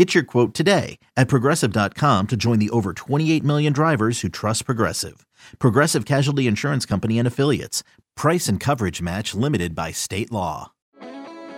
[0.00, 4.64] Get your quote today at progressive.com to join the over 28 million drivers who trust
[4.64, 5.26] Progressive.
[5.58, 7.82] Progressive Casualty Insurance Company and Affiliates.
[8.16, 10.72] Price and coverage match limited by state law.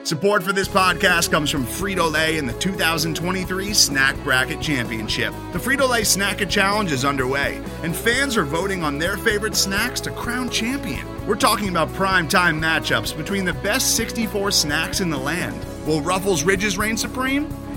[0.02, 5.32] Support for this podcast comes from Frito Lay and the 2023 Snack Bracket Championship.
[5.52, 9.54] The Frito Lay Snack It Challenge is underway, and fans are voting on their favorite
[9.54, 11.06] snacks to crown champion.
[11.28, 15.64] We're talking about prime time matchups between the best 64 snacks in the land.
[15.86, 17.48] Will Ruffles Ridges reign supreme?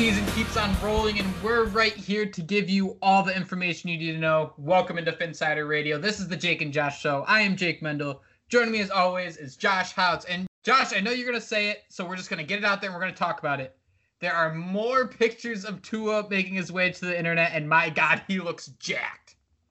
[0.00, 3.98] season keeps on rolling, and we're right here to give you all the information you
[3.98, 4.54] need to know.
[4.56, 5.98] Welcome into Phinsider Radio.
[5.98, 7.22] This is the Jake and Josh Show.
[7.28, 8.22] I am Jake Mendel.
[8.48, 10.24] Joining me as always is Josh Houtz.
[10.26, 12.80] And Josh, I know you're gonna say it, so we're just gonna get it out
[12.80, 13.76] there and we're gonna talk about it.
[14.20, 18.22] There are more pictures of Tua making his way to the internet, and my God,
[18.26, 19.19] he looks jacked.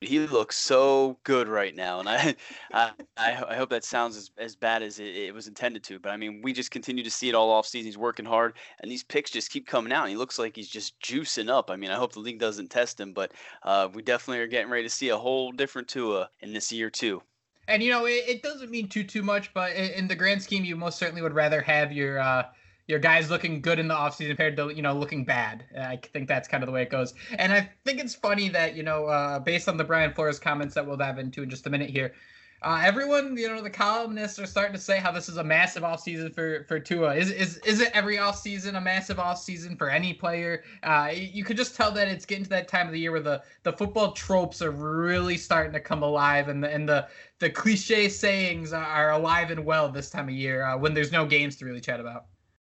[0.01, 2.35] He looks so good right now, and I,
[2.71, 5.99] I, I hope that sounds as, as bad as it, it, was intended to.
[5.99, 7.87] But I mean, we just continue to see it all off season.
[7.87, 10.03] He's working hard, and these pics just keep coming out.
[10.03, 11.69] And he looks like he's just juicing up.
[11.69, 13.33] I mean, I hope the league doesn't test him, but
[13.63, 16.89] uh, we definitely are getting ready to see a whole different Tua in this year
[16.89, 17.21] too.
[17.67, 20.41] And you know, it, it doesn't mean too too much, but in, in, the grand
[20.41, 22.19] scheme, you most certainly would rather have your.
[22.19, 22.43] Uh,
[22.89, 25.63] your guys looking good in the offseason compared to you know looking bad.
[25.79, 27.13] I think that's kind of the way it goes.
[27.37, 30.73] And I think it's funny that you know uh, based on the Brian Flores comments
[30.73, 32.13] that we'll dive into in just a minute here.
[32.61, 35.83] Uh, everyone, you know, the columnists are starting to say how this is a massive
[35.83, 37.15] offseason for for Tua.
[37.15, 40.63] Is is is it every offseason a massive offseason for any player?
[40.81, 43.21] Uh, you could just tell that it's getting to that time of the year where
[43.21, 47.07] the, the football tropes are really starting to come alive, and the and the
[47.37, 51.25] the cliche sayings are alive and well this time of year uh, when there's no
[51.25, 52.25] games to really chat about.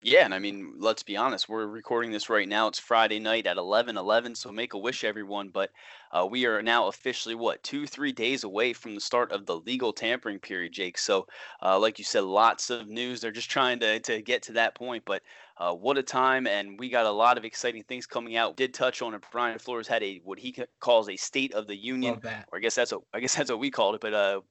[0.03, 1.47] Yeah, and I mean, let's be honest.
[1.47, 2.67] We're recording this right now.
[2.67, 5.49] It's Friday night at 11 11, so make a wish, everyone.
[5.49, 5.69] But
[6.11, 9.59] uh, we are now officially, what, two, three days away from the start of the
[9.59, 10.97] legal tampering period, Jake.
[10.97, 11.27] So,
[11.61, 13.21] uh, like you said, lots of news.
[13.21, 15.03] They're just trying to, to get to that point.
[15.05, 15.21] But
[15.57, 18.57] uh, what a time, and we got a lot of exciting things coming out.
[18.57, 19.23] Did touch on it.
[19.31, 22.73] Brian Flores had a what he calls a State of the Union, or I guess
[22.73, 24.01] that's what I guess that's what we called it.
[24.01, 24.41] But uh,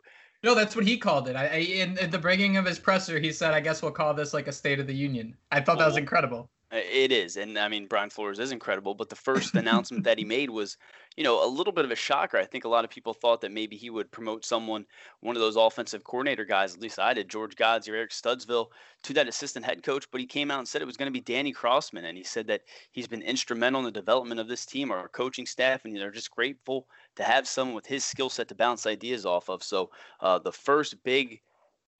[0.42, 1.36] no, that's what he called it.
[1.36, 4.14] I, I in, in, the bringing of his presser, he said, "I guess we'll call
[4.14, 5.98] this like a State of the Union." I thought that was oh.
[5.98, 6.50] incredible.
[6.72, 8.94] It is, and I mean Brian Flores is incredible.
[8.94, 10.76] But the first announcement that he made was,
[11.16, 12.38] you know, a little bit of a shocker.
[12.38, 14.86] I think a lot of people thought that maybe he would promote someone,
[15.18, 16.72] one of those offensive coordinator guys.
[16.72, 18.68] At least I did, George Godsey or Eric Studesville,
[19.02, 20.06] to that assistant head coach.
[20.12, 22.22] But he came out and said it was going to be Danny Crossman, and he
[22.22, 25.96] said that he's been instrumental in the development of this team, our coaching staff, and
[25.96, 26.86] they're just grateful
[27.16, 29.64] to have someone with his skill set to bounce ideas off of.
[29.64, 31.40] So uh, the first big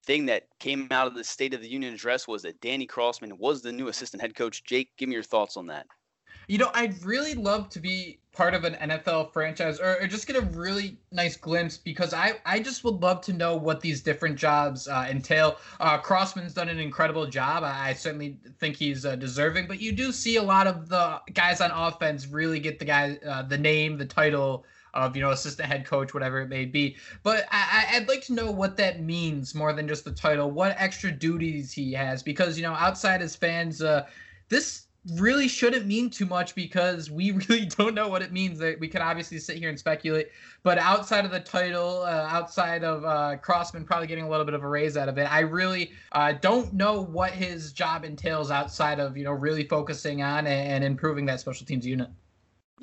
[0.05, 3.39] thing that came out of the State of the Union address was that Danny Crossman
[3.39, 4.65] was the new assistant head coach.
[4.65, 5.87] Jake, give me your thoughts on that.
[6.49, 10.27] You know, I'd really love to be part of an NFL franchise or, or just
[10.27, 14.01] get a really nice glimpse because I, I just would love to know what these
[14.03, 15.59] different jobs uh, entail.
[15.79, 17.63] Uh, Crossman's done an incredible job.
[17.63, 21.21] I, I certainly think he's uh, deserving, but you do see a lot of the
[21.35, 24.65] guys on offense really get the guy, uh, the name, the title,
[24.95, 26.97] of you know assistant head coach, whatever it may be.
[27.23, 30.51] But I, would like to know what that means more than just the title.
[30.51, 34.07] What extra duties he has, because you know outside his fans, uh,
[34.49, 38.59] this really shouldn't mean too much because we really don't know what it means.
[38.59, 40.29] That we can obviously sit here and speculate,
[40.63, 44.55] but outside of the title, uh, outside of uh, Crossman probably getting a little bit
[44.55, 48.51] of a raise out of it, I really uh, don't know what his job entails
[48.51, 52.09] outside of you know really focusing on and improving that special teams unit.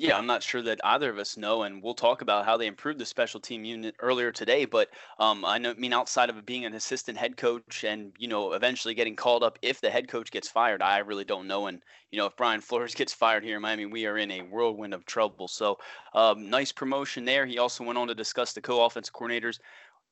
[0.00, 2.68] Yeah, I'm not sure that either of us know, and we'll talk about how they
[2.68, 4.64] improved the special team unit earlier today.
[4.64, 8.28] But um, I know, I mean, outside of being an assistant head coach and you
[8.28, 11.66] know eventually getting called up if the head coach gets fired, I really don't know.
[11.66, 14.42] And you know, if Brian Flores gets fired here in Miami, we are in a
[14.42, 15.48] whirlwind of trouble.
[15.48, 15.78] So,
[16.14, 17.44] um, nice promotion there.
[17.44, 19.58] He also went on to discuss the co-offensive coordinators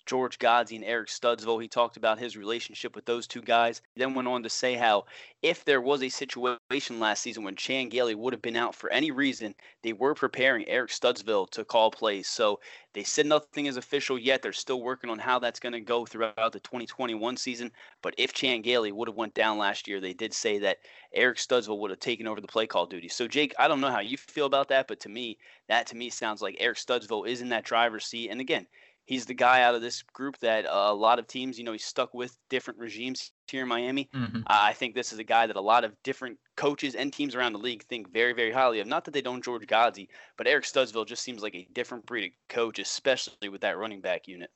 [0.06, 1.60] George Godsey and Eric Studesville.
[1.60, 3.82] He talked about his relationship with those two guys.
[3.94, 5.04] He then went on to say how
[5.42, 8.90] if there was a situation last season when Chan Gailey would have been out for
[8.90, 12.28] any reason, they were preparing Eric Studesville to call plays.
[12.28, 12.60] So
[12.94, 14.40] they said nothing is official yet.
[14.40, 17.70] They're still working on how that's going to go throughout the 2021 season.
[18.00, 20.78] But if Chan Gailey would have went down last year, they did say that
[21.12, 23.08] Eric Studesville would have taken over the play call duty.
[23.08, 25.38] So Jake, I don't know how you feel about that, but to me,
[25.68, 28.30] that to me sounds like Eric Studesville is in that driver's seat.
[28.30, 28.66] And again,
[29.06, 31.72] he's the guy out of this group that uh, a lot of teams, you know,
[31.72, 34.10] he's stuck with different regimes here in Miami.
[34.14, 34.38] Mm-hmm.
[34.38, 37.34] Uh, I think this is a guy that a lot of different coaches and teams
[37.34, 38.86] around the league think very, very highly of.
[38.86, 42.26] Not that they don't George Godsey, but Eric Studesville just seems like a different breed
[42.26, 44.50] of coach, especially with that running back unit.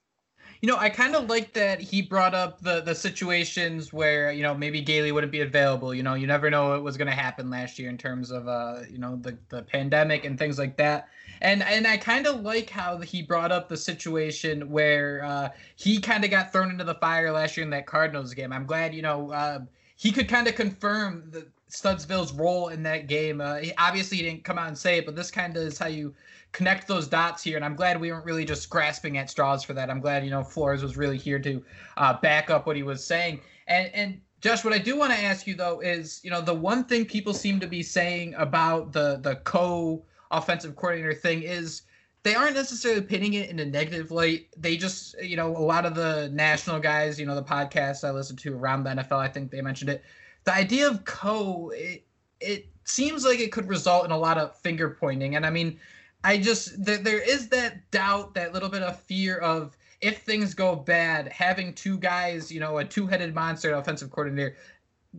[0.63, 4.43] You know, I kind of like that he brought up the the situations where you
[4.43, 5.95] know maybe Gailey wouldn't be available.
[5.95, 8.47] You know, you never know what was going to happen last year in terms of
[8.47, 11.09] uh you know the the pandemic and things like that.
[11.41, 15.99] And and I kind of like how he brought up the situation where uh, he
[15.99, 18.53] kind of got thrown into the fire last year in that Cardinals game.
[18.53, 19.61] I'm glad you know uh,
[19.97, 23.41] he could kind of confirm the Studesville's role in that game.
[23.41, 25.79] Uh, he, obviously, he didn't come out and say it, but this kind of is
[25.79, 26.15] how you
[26.53, 27.57] connect those dots here.
[27.57, 29.91] And I'm glad we weren't really just grasping at straws for that.
[29.91, 31.63] I'm glad you know Flores was really here to
[31.97, 33.41] uh, back up what he was saying.
[33.67, 36.55] And and Josh, what I do want to ask you though is, you know, the
[36.55, 41.83] one thing people seem to be saying about the the co offensive coordinator thing is
[42.23, 44.49] they aren't necessarily pinning it in a negative light.
[44.57, 48.11] They just, you know, a lot of the national guys, you know, the podcasts I
[48.11, 50.05] listen to around the NFL, I think they mentioned it.
[50.45, 52.05] The idea of co, it,
[52.41, 55.37] it seems like it could result in a lot of finger pointing.
[55.37, 55.79] And I mean,
[56.25, 60.55] I just, there, there is that doubt, that little bit of fear of if things
[60.55, 64.57] go bad, having two guys, you know, a two headed monster offensive coordinator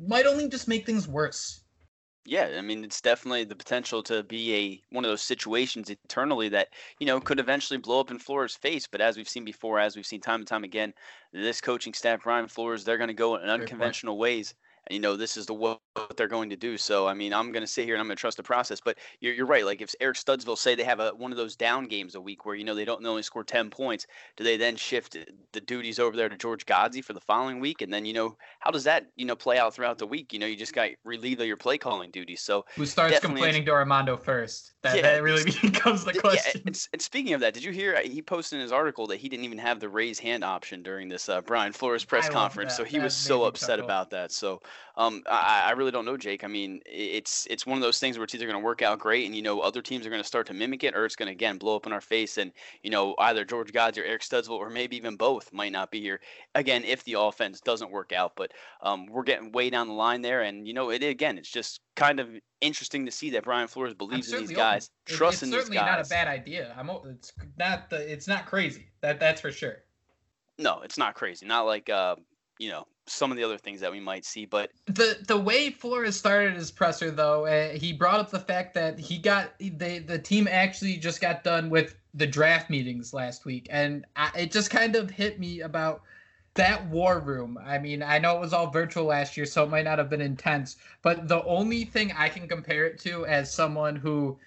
[0.07, 1.61] might only just make things worse.
[2.23, 6.49] Yeah, I mean, it's definitely the potential to be a one of those situations internally
[6.49, 6.69] that
[6.99, 8.85] you know could eventually blow up in Flores' face.
[8.85, 10.93] But as we've seen before, as we've seen time and time again,
[11.33, 14.53] this coaching staff, Brian Flores, they're going to go in unconventional ways
[14.89, 16.77] you know this is the what they're going to do.
[16.77, 18.79] So I mean, I'm going to sit here and I'm going to trust the process.
[18.83, 19.65] But you're, you're right.
[19.65, 22.45] Like if Eric Studesville say they have a one of those down games a week
[22.45, 24.07] where you know they don't only score ten points,
[24.37, 25.17] do they then shift
[25.51, 27.81] the duties over there to George Godsey for the following week?
[27.81, 30.33] And then you know how does that you know play out throughout the week?
[30.33, 32.41] You know you just got relieved of your play calling duties.
[32.41, 34.73] So who starts complaining to Armando first?
[34.83, 36.51] That, yeah, that really becomes the question.
[36.55, 39.05] Yeah, and, and, speaking of that, did you hear uh, he posted in his article
[39.07, 42.27] that he didn't even have the raise hand option during this uh, Brian Flores press
[42.29, 42.75] I conference?
[42.75, 44.31] So he that was so upset about that.
[44.31, 44.59] So
[44.95, 46.43] um, I, I, really don't know, Jake.
[46.43, 48.99] I mean, it's it's one of those things where it's either going to work out
[48.99, 51.15] great, and you know other teams are going to start to mimic it, or it's
[51.15, 52.51] going to again blow up in our face, and
[52.83, 55.99] you know either George Godsey or Eric Studesville, or maybe even both might not be
[55.99, 56.19] here
[56.55, 58.33] again if the offense doesn't work out.
[58.35, 58.51] But
[58.81, 61.37] um, we're getting way down the line there, and you know it again.
[61.37, 62.29] It's just kind of
[62.61, 65.17] interesting to see that Brian Flores believes in these guys, open.
[65.17, 65.61] trusts in these guys.
[65.61, 66.75] It's certainly not a bad idea.
[66.77, 66.89] I'm.
[67.09, 68.11] It's not the.
[68.11, 68.87] It's not crazy.
[69.01, 69.77] That that's for sure.
[70.59, 71.47] No, it's not crazy.
[71.47, 72.15] Not like uh,
[72.59, 74.45] you know some of the other things that we might see.
[74.45, 78.73] But the the way Flores started his presser, though, uh, he brought up the fact
[78.75, 83.45] that he got the the team actually just got done with the draft meetings last
[83.45, 86.01] week, and I, it just kind of hit me about
[86.55, 87.57] that war room.
[87.63, 90.09] I mean, I know it was all virtual last year, so it might not have
[90.09, 94.37] been intense, but the only thing I can compare it to as someone who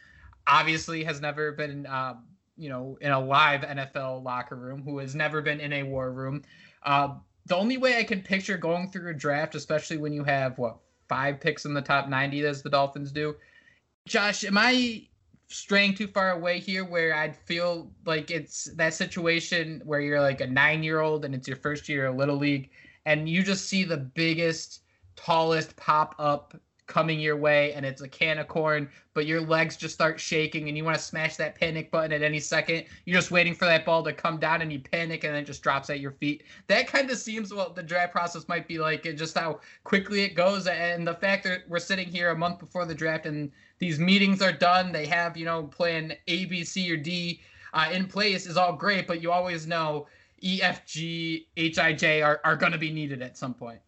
[0.46, 1.86] obviously has never been.
[1.86, 2.14] Uh,
[2.56, 6.12] you know, in a live NFL locker room, who has never been in a war
[6.12, 6.42] room.
[6.84, 7.14] Uh,
[7.46, 10.78] the only way I can picture going through a draft, especially when you have what
[11.08, 13.36] five picks in the top 90 as the Dolphins do.
[14.06, 15.06] Josh, am I
[15.48, 20.40] straying too far away here where I'd feel like it's that situation where you're like
[20.40, 22.70] a nine year old and it's your first year of Little League
[23.06, 24.80] and you just see the biggest,
[25.16, 29.76] tallest pop up coming your way and it's a can of corn, but your legs
[29.76, 32.84] just start shaking and you want to smash that panic button at any second.
[33.04, 35.46] You're just waiting for that ball to come down and you panic and then it
[35.46, 36.42] just drops at your feet.
[36.66, 40.22] That kind of seems what the draft process might be like and just how quickly
[40.22, 40.66] it goes.
[40.66, 44.42] And the fact that we're sitting here a month before the draft and these meetings
[44.42, 47.40] are done, they have, you know, plan A, B, C, or D
[47.72, 50.06] uh, in place is all great, but you always know
[50.42, 53.80] E, F, G, H, I, J are, are going to be needed at some point.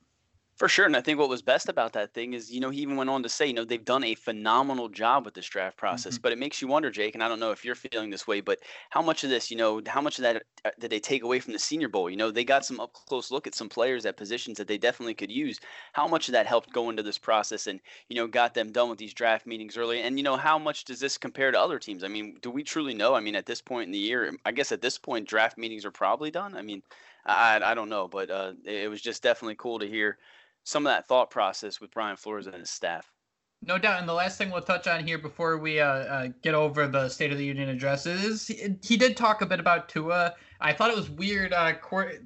[0.57, 0.87] For sure.
[0.87, 3.11] And I think what was best about that thing is, you know, he even went
[3.11, 6.15] on to say, you know, they've done a phenomenal job with this draft process.
[6.15, 6.23] Mm-hmm.
[6.23, 8.41] But it makes you wonder, Jake, and I don't know if you're feeling this way,
[8.41, 11.23] but how much of this, you know, how much of that uh, did they take
[11.23, 12.09] away from the Senior Bowl?
[12.09, 14.79] You know, they got some up close look at some players at positions that they
[14.79, 15.61] definitely could use.
[15.93, 18.89] How much of that helped go into this process and, you know, got them done
[18.89, 20.01] with these draft meetings early?
[20.01, 22.03] And, you know, how much does this compare to other teams?
[22.03, 23.15] I mean, do we truly know?
[23.15, 25.85] I mean, at this point in the year, I guess at this point, draft meetings
[25.85, 26.57] are probably done.
[26.57, 26.83] I mean,
[27.27, 30.17] I, I don't know, but uh, it was just definitely cool to hear
[30.67, 33.13] some of that thought process with Brian Flores and his staff.
[33.63, 34.01] No doubt.
[34.01, 37.09] And the last thing we'll touch on here before we uh, uh, get over the
[37.09, 40.35] State of the Union address is he, he, did talk a bit about Tua.
[40.61, 41.53] I thought it was weird.
[41.53, 42.21] Uh, court,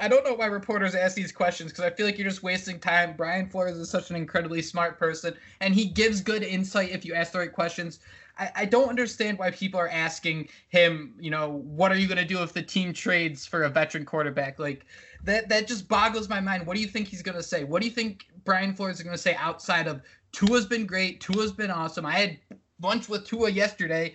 [0.00, 2.80] I don't know why reporters ask these questions because I feel like you're just wasting
[2.80, 3.14] time.
[3.18, 7.12] Brian Flores is such an incredibly smart person, and he gives good insight if you
[7.12, 8.00] ask the right questions.
[8.38, 12.18] I, I don't understand why people are asking him, you know, what are you going
[12.18, 14.58] to do if the team trades for a veteran quarterback?
[14.58, 14.86] Like,
[15.24, 16.66] that that just boggles my mind.
[16.66, 17.64] What do you think he's going to say?
[17.64, 21.20] What do you think Brian Flores is going to say outside of Tua's been great,
[21.20, 22.04] Tua's been awesome.
[22.04, 22.38] I had
[22.82, 24.14] lunch with Tua yesterday.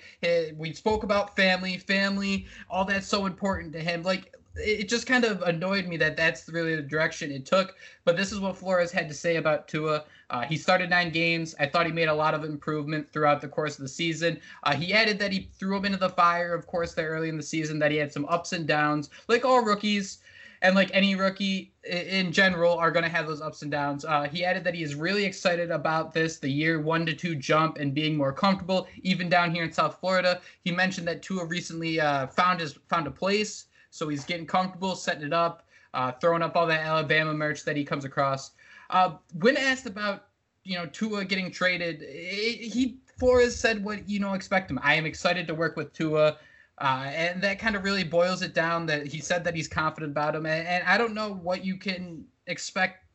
[0.56, 4.04] We spoke about family, family, all that's so important to him.
[4.04, 7.76] Like it just kind of annoyed me that that's really the direction it took.
[8.04, 10.04] But this is what Flores had to say about Tua.
[10.30, 11.56] Uh, he started nine games.
[11.60, 14.40] I thought he made a lot of improvement throughout the course of the season.
[14.64, 17.38] Uh, he added that he threw him into the fire, of course, there early in
[17.38, 20.20] the season, that he had some ups and downs, like all rookies
[20.62, 24.04] and like any rookie in general are going to have those ups and downs.
[24.04, 27.36] Uh, he added that he is really excited about this, the year one to two
[27.36, 30.42] jump and being more comfortable, even down here in South Florida.
[30.64, 34.96] He mentioned that Tua recently uh, found his found a place, so he's getting comfortable,
[34.96, 38.52] setting it up, uh, throwing up all that Alabama merch that he comes across.
[38.90, 40.28] Uh, when asked about
[40.64, 44.80] you know Tua getting traded, it, he Flores said what you know expect him.
[44.82, 46.38] I am excited to work with Tua.
[46.80, 50.12] Uh, and that kind of really boils it down that he said that he's confident
[50.12, 50.46] about him.
[50.46, 53.06] And, and I don't know what you can expect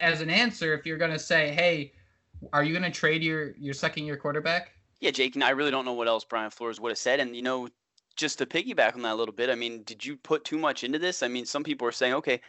[0.00, 1.92] as an answer if you're going to say, hey,
[2.54, 4.72] are you going to trade your, your second year quarterback?
[5.00, 7.20] Yeah, Jake, and I really don't know what else Brian Flores would have said.
[7.20, 7.68] And, you know,
[8.16, 10.82] just to piggyback on that a little bit, I mean, did you put too much
[10.84, 11.22] into this?
[11.22, 12.40] I mean, some people are saying, okay,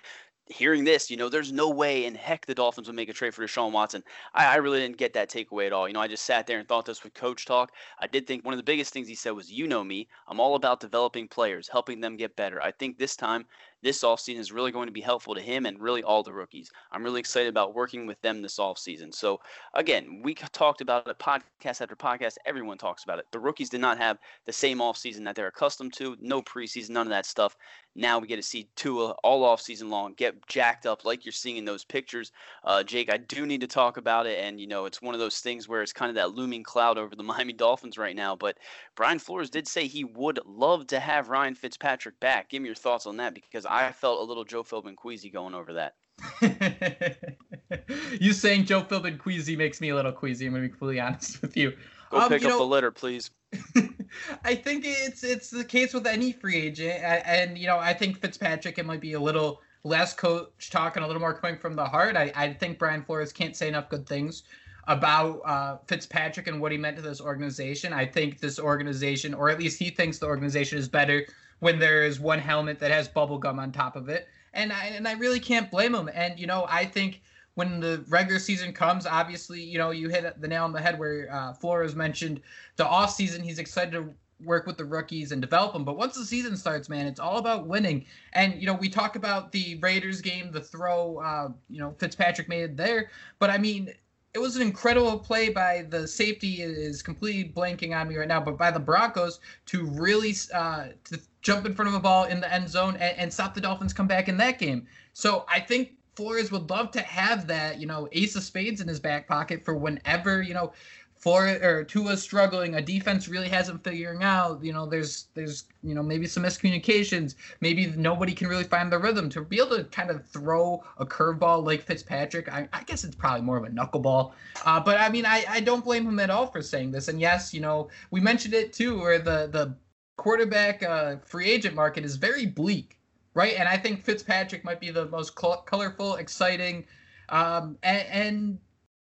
[0.48, 3.34] hearing this, you know, there's no way in heck the Dolphins would make a trade
[3.34, 4.04] for Deshaun Watson.
[4.34, 5.88] I, I, really didn't get that takeaway at all.
[5.88, 7.72] You know, I just sat there and thought this with coach talk.
[8.00, 10.40] I did think one of the biggest things he said was, you know me, I'm
[10.40, 12.62] all about developing players, helping them get better.
[12.62, 13.46] I think this time
[13.82, 16.72] this offseason is really going to be helpful to him and really all the rookies.
[16.92, 19.14] I'm really excited about working with them this offseason.
[19.14, 19.40] So,
[19.74, 22.36] again, we talked about it podcast after podcast.
[22.46, 23.26] Everyone talks about it.
[23.32, 27.08] The rookies did not have the same offseason that they're accustomed to, no preseason, none
[27.08, 27.56] of that stuff.
[27.96, 31.34] Now we get to see Tua all off season long get jacked up like you're
[31.34, 32.32] seeing in those pictures.
[32.64, 35.20] Uh, Jake, I do need to talk about it, and you know it's one of
[35.20, 38.36] those things where it's kind of that looming cloud over the Miami Dolphins right now.
[38.36, 38.58] But
[38.96, 42.50] Brian Flores did say he would love to have Ryan Fitzpatrick back.
[42.50, 45.56] Give me your thoughts on that because I felt a little Joe Philbin queasy going
[45.56, 45.96] over that.
[48.20, 50.46] you saying Joe Philbin queasy makes me a little queasy.
[50.46, 51.74] I'm gonna be completely honest with you.
[52.10, 53.32] Go um, pick up know, the litter, please.
[54.44, 58.20] I think it's it's the case with any free agent, and you know I think
[58.20, 61.76] Fitzpatrick it might be a little less coach talk and a little more coming from
[61.76, 62.18] the heart.
[62.18, 64.44] I, I think Brian Flores can't say enough good things
[64.88, 67.94] about uh, Fitzpatrick and what he meant to this organization.
[67.94, 71.26] I think this organization, or at least he thinks the organization, is better
[71.62, 74.28] when there is one helmet that has bubble gum on top of it.
[74.54, 76.10] And I, and I really can't blame him.
[76.14, 77.22] And, you know, I think
[77.54, 80.98] when the regular season comes, obviously, you know, you hit the nail on the head
[80.98, 82.42] where uh, Flores mentioned
[82.76, 83.44] the off season.
[83.44, 84.10] He's excited to
[84.44, 85.86] work with the rookies and develop them.
[85.86, 88.06] But once the season starts, man, it's all about winning.
[88.34, 92.50] And you know, we talk about the Raiders game, the throw, uh, you know, Fitzpatrick
[92.50, 93.12] made it there.
[93.38, 93.94] But I mean,
[94.34, 98.40] it was an incredible play by the safety is completely blanking on me right now,
[98.40, 102.40] but by the Broncos to really uh, to jump in front of a ball in
[102.40, 104.88] the end zone and, and stop the Dolphins come back in that game.
[105.14, 108.88] So I think Flores would love to have that, you know, ace of spades in
[108.88, 110.74] his back pocket for whenever, you know,
[111.22, 114.64] for or Tua's struggling, a defense really hasn't figuring out.
[114.64, 117.36] You know, there's there's you know maybe some miscommunications.
[117.62, 121.06] Maybe nobody can really find the rhythm to be able to kind of throw a
[121.06, 122.52] curveball like Fitzpatrick.
[122.52, 124.34] I, I guess it's probably more of a knuckleball.
[124.66, 127.08] Uh, but I mean, I, I don't blame him at all for saying this.
[127.08, 129.76] And yes, you know, we mentioned it too, where the the
[130.18, 133.00] quarterback uh, free agent market is very bleak,
[133.34, 133.56] right?
[133.58, 136.86] And I think Fitzpatrick might be the most colorful, exciting,
[137.30, 138.60] um, and, and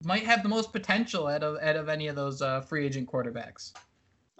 [0.04, 3.10] might have the most potential out of out of any of those uh, free agent
[3.10, 3.72] quarterbacks.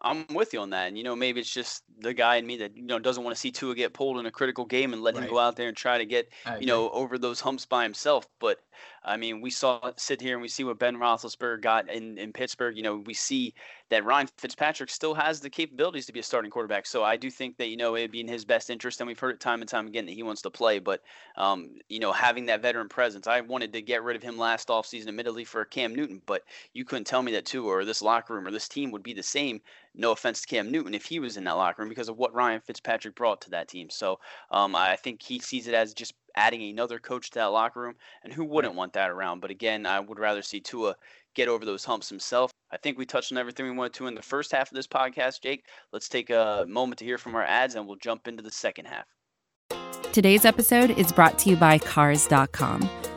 [0.04, 2.58] I'm with you on that, and you know maybe it's just the guy in me
[2.58, 5.02] that you know doesn't want to see Tua get pulled in a critical game and
[5.02, 5.24] let right.
[5.24, 6.28] him go out there and try to get
[6.60, 8.28] you know over those humps by himself.
[8.38, 8.60] But
[9.04, 12.32] I mean, we saw sit here and we see what Ben Roethlisberger got in in
[12.32, 12.76] Pittsburgh.
[12.76, 13.54] You know, we see
[13.90, 16.86] that Ryan Fitzpatrick still has the capabilities to be a starting quarterback.
[16.86, 19.18] So I do think that you know it'd be in his best interest, and we've
[19.18, 20.78] heard it time and time again that he wants to play.
[20.78, 21.02] But
[21.36, 24.68] um, you know, having that veteran presence, I wanted to get rid of him last
[24.68, 26.42] offseason, admittedly for Cam Newton, but
[26.72, 29.12] you couldn't tell me that too, or this locker room or this team would be
[29.12, 29.60] the same.
[29.94, 32.34] No offense to Cam Newton if he was in that locker room because of what
[32.34, 33.90] Ryan Fitzpatrick brought to that team.
[33.90, 34.18] So
[34.50, 37.94] um, I think he sees it as just adding another coach to that locker room,
[38.22, 39.40] and who wouldn't want that around?
[39.40, 40.96] But again, I would rather see Tua
[41.34, 42.50] get over those humps himself.
[42.70, 44.86] I think we touched on everything we wanted to in the first half of this
[44.86, 45.66] podcast, Jake.
[45.92, 48.86] Let's take a moment to hear from our ads and we'll jump into the second
[48.86, 49.06] half.
[50.12, 52.88] Today's episode is brought to you by Cars.com.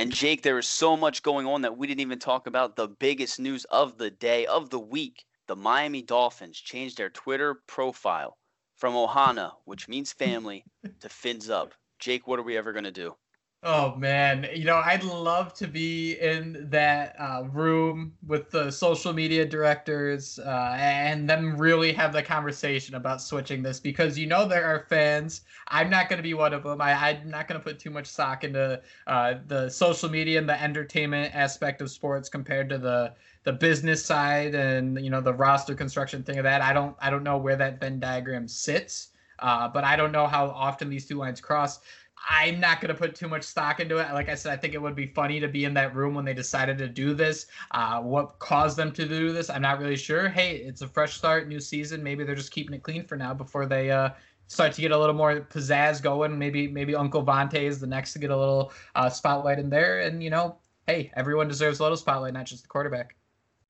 [0.00, 2.88] And Jake, there is so much going on that we didn't even talk about the
[2.88, 5.26] biggest news of the day, of the week.
[5.46, 8.38] The Miami Dolphins changed their Twitter profile
[8.76, 10.64] from Ohana, which means family,
[11.00, 11.74] to Fins Up.
[11.98, 13.14] Jake, what are we ever going to do?
[13.62, 19.12] Oh man, you know I'd love to be in that uh, room with the social
[19.12, 24.48] media directors uh, and them really have the conversation about switching this because you know
[24.48, 25.42] there are fans.
[25.68, 26.80] I'm not going to be one of them.
[26.80, 30.48] I, am not going to put too much stock into uh, the social media and
[30.48, 33.12] the entertainment aspect of sports compared to the
[33.44, 36.62] the business side and you know the roster construction thing of that.
[36.62, 39.08] I don't I don't know where that Venn diagram sits.
[39.40, 41.80] Uh, but I don't know how often these two lines cross.
[42.28, 44.12] I'm not going to put too much stock into it.
[44.12, 46.24] Like I said, I think it would be funny to be in that room when
[46.24, 47.46] they decided to do this.
[47.70, 50.28] Uh, what caused them to do this, I'm not really sure.
[50.28, 52.02] Hey, it's a fresh start, new season.
[52.02, 54.10] Maybe they're just keeping it clean for now before they uh,
[54.48, 56.38] start to get a little more pizzazz going.
[56.38, 60.00] Maybe maybe Uncle Vontae is the next to get a little uh, spotlight in there.
[60.00, 63.14] And you know, hey, everyone deserves a little spotlight, not just the quarterback.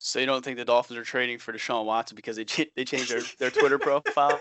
[0.02, 3.11] So you don't think the Dolphins are trading for Deshaun Watson because they they changed
[3.11, 4.40] their, their Twitter profile?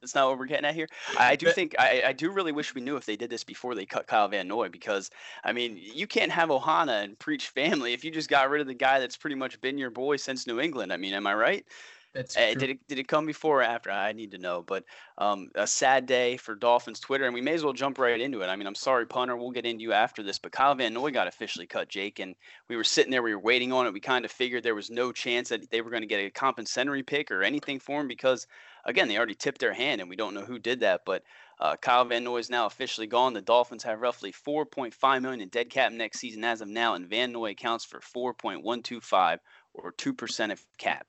[0.00, 0.86] That's not what we're getting at here.
[1.18, 3.74] I do think I, I do really wish we knew if they did this before
[3.74, 5.10] they cut Kyle Van Noy because
[5.42, 8.68] I mean you can't have Ohana and preach family if you just got rid of
[8.68, 10.92] the guy that's pretty much been your boy since New England.
[10.92, 11.66] I mean, am I right?
[12.14, 13.90] That's uh, did it did it come before or after?
[13.90, 14.62] I need to know.
[14.62, 14.84] But
[15.16, 18.42] um, a sad day for Dolphins Twitter, and we may as well jump right into
[18.42, 18.48] it.
[18.48, 19.34] I mean, I'm sorry, punter.
[19.34, 22.34] We'll get into you after this, but Kyle Van Noy got officially cut, Jake, and
[22.68, 23.94] we were sitting there, we were waiting on it.
[23.94, 26.30] We kind of figured there was no chance that they were going to get a
[26.30, 28.46] compensatory pick or anything for him because,
[28.84, 31.02] again, they already tipped their hand, and we don't know who did that.
[31.06, 31.22] But
[31.60, 33.32] uh, Kyle Van Noy is now officially gone.
[33.32, 37.08] The Dolphins have roughly 4.5 million in dead cap next season as of now, and
[37.08, 39.38] Van Noy accounts for 4.125
[39.74, 41.06] or two percent of cap.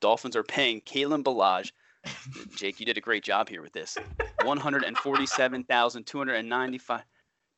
[0.00, 1.72] Dolphins are paying Kalen Ballage.
[2.56, 3.96] Jake, you did a great job here with this.
[4.44, 7.04] One hundred and forty-seven thousand two hundred and ninety-five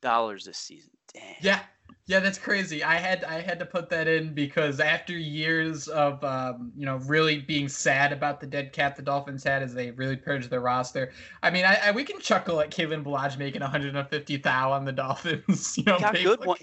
[0.02, 0.90] dollars this season.
[1.12, 1.34] Damn.
[1.40, 1.60] Yeah,
[2.08, 2.84] yeah, that's crazy.
[2.84, 6.98] I had I had to put that in because after years of um, you know
[7.06, 10.60] really being sad about the dead cap the Dolphins had as they really purged their
[10.60, 11.12] roster.
[11.42, 14.92] I mean, I, I we can chuckle at Kalen Ballage making 150 thou on the
[14.92, 15.76] Dolphins.
[15.86, 16.58] You know, he good one.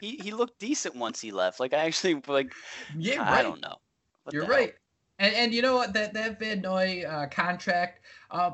[0.00, 1.58] He, he looked decent once he left.
[1.58, 2.52] Like I actually like.
[2.96, 3.40] Yeah, right.
[3.40, 3.76] I don't know.
[4.22, 4.74] What You're right.
[5.18, 8.00] And, and you know what that that Van Noy uh, contract,
[8.30, 8.52] uh,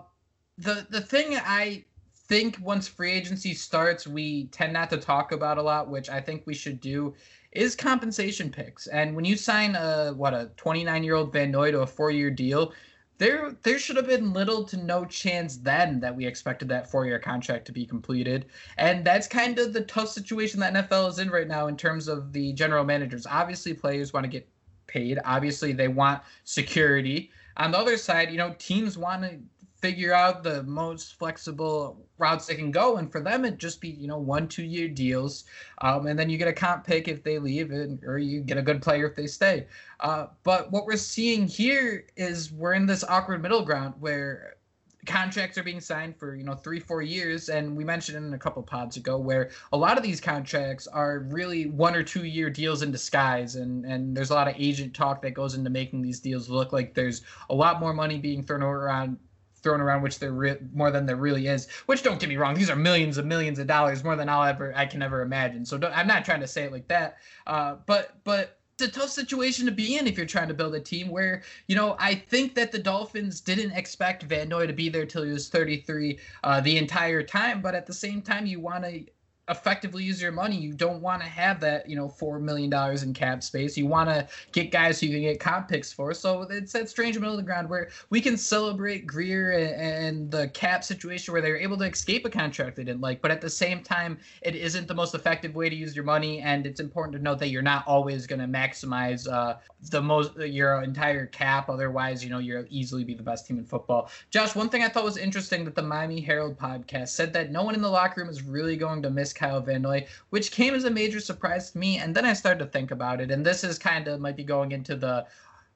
[0.58, 1.84] the the thing I
[2.30, 6.20] think once free agency starts, we tend not to talk about a lot, which I
[6.20, 7.14] think we should do,
[7.52, 8.86] is compensation picks.
[8.86, 12.10] And when you sign a what a 29 year old Van Noy to a four
[12.10, 12.72] year deal,
[13.18, 17.04] there there should have been little to no chance then that we expected that four
[17.04, 18.46] year contract to be completed.
[18.78, 22.06] And that's kind of the tough situation that NFL is in right now in terms
[22.06, 23.26] of the general managers.
[23.26, 24.48] Obviously, players want to get
[24.90, 25.18] paid.
[25.24, 27.30] Obviously, they want security.
[27.56, 29.38] On the other side, you know, teams want to
[29.80, 33.88] figure out the most flexible routes they can go, and for them, it just be
[33.88, 35.44] you know one two year deals,
[35.78, 38.58] um, and then you get a comp pick if they leave, and or you get
[38.58, 39.66] a good player if they stay.
[40.00, 44.56] Uh, but what we're seeing here is we're in this awkward middle ground where
[45.06, 48.38] contracts are being signed for you know three four years and we mentioned in a
[48.38, 52.50] couple pods ago where a lot of these contracts are really one or two year
[52.50, 56.02] deals in disguise and and there's a lot of agent talk that goes into making
[56.02, 59.18] these deals look like there's a lot more money being thrown around
[59.62, 62.54] thrown around which there re- more than there really is which don't get me wrong
[62.54, 65.64] these are millions and millions of dollars more than i'll ever i can ever imagine.
[65.64, 69.66] So i'm not trying to say it like that uh, but but a tough situation
[69.66, 72.54] to be in if you're trying to build a team where, you know, I think
[72.54, 76.60] that the Dolphins didn't expect Van Noy to be there till he was 33 uh,
[76.60, 77.60] the entire time.
[77.60, 79.04] But at the same time, you want to
[79.50, 83.02] effectively use your money, you don't want to have that, you know, four million dollars
[83.02, 83.76] in cap space.
[83.76, 86.14] You want to get guys who you can get comp picks for.
[86.14, 90.48] So it's that strange middle of the ground where we can celebrate Grier and, the
[90.48, 93.40] cap situation where they were able to escape a contract they didn't like, but at
[93.40, 96.40] the same time, it isn't the most effective way to use your money.
[96.40, 99.56] And it's important to note that you're not always going to maximize uh,
[99.90, 101.68] the most your entire cap.
[101.68, 104.10] Otherwise, you know, you'll easily be the best team in football.
[104.30, 107.62] Josh, one thing I thought was interesting that the Miami Herald podcast said that no
[107.62, 110.74] one in the locker room is really going to miss Kyle Van Noy, which came
[110.74, 111.96] as a major surprise to me.
[111.98, 114.44] And then I started to think about it, and this is kind of might be
[114.44, 115.26] going into the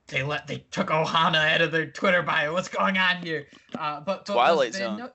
[0.08, 2.52] they let they took Ohana out of their Twitter bio.
[2.52, 3.46] What's going on here?
[3.74, 4.98] Uh, but, but Twilight Zone.
[4.98, 5.10] No-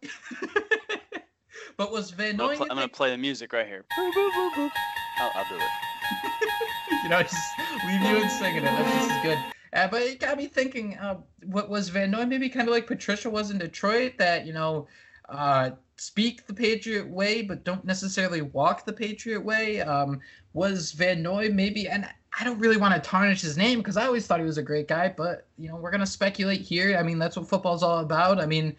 [1.77, 2.55] but was Van I'm Noy?
[2.55, 3.85] pl- I'm gonna play the music right here.
[3.97, 7.03] I'll, I'll do it.
[7.03, 8.63] you know, just leave you and singing it.
[8.63, 9.37] That's just as good.
[9.73, 10.97] Uh, but it got me thinking.
[10.97, 14.13] Uh, what was Van Noy maybe kind of like Patricia was in Detroit?
[14.17, 14.87] That you know,
[15.29, 19.81] uh, speak the Patriot way, but don't necessarily walk the Patriot way.
[19.81, 20.19] Um,
[20.53, 21.87] was Van Noy maybe?
[21.87, 22.07] And
[22.39, 24.63] I don't really want to tarnish his name because I always thought he was a
[24.63, 25.13] great guy.
[25.15, 26.97] But you know, we're gonna speculate here.
[26.97, 28.39] I mean, that's what football's all about.
[28.39, 28.75] I mean,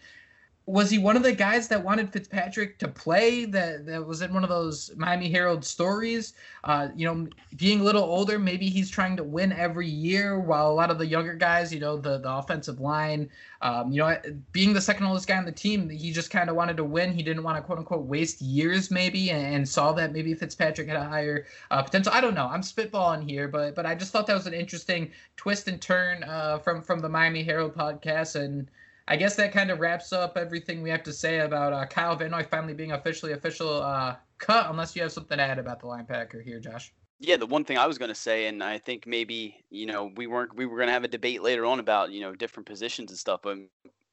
[0.67, 3.45] was he one of the guys that wanted Fitzpatrick to play?
[3.45, 6.33] That that was in one of those Miami Herald stories.
[6.63, 10.69] Uh, you know, being a little older, maybe he's trying to win every year, while
[10.69, 13.27] a lot of the younger guys, you know, the the offensive line,
[13.61, 14.15] um, you know,
[14.51, 17.11] being the second oldest guy on the team, he just kind of wanted to win.
[17.11, 20.87] He didn't want to quote unquote waste years, maybe, and, and saw that maybe Fitzpatrick
[20.87, 22.13] had a higher uh, potential.
[22.13, 22.47] I don't know.
[22.47, 26.23] I'm spitballing here, but but I just thought that was an interesting twist and turn
[26.23, 28.69] uh, from from the Miami Herald podcast and.
[29.11, 32.15] I guess that kind of wraps up everything we have to say about uh, Kyle
[32.15, 34.69] Van Noy finally being officially official uh, cut.
[34.69, 36.93] Unless you have something to add about the linebacker here, Josh.
[37.19, 40.13] Yeah, the one thing I was going to say, and I think maybe you know
[40.15, 42.67] we weren't we were going to have a debate later on about you know different
[42.67, 43.57] positions and stuff, but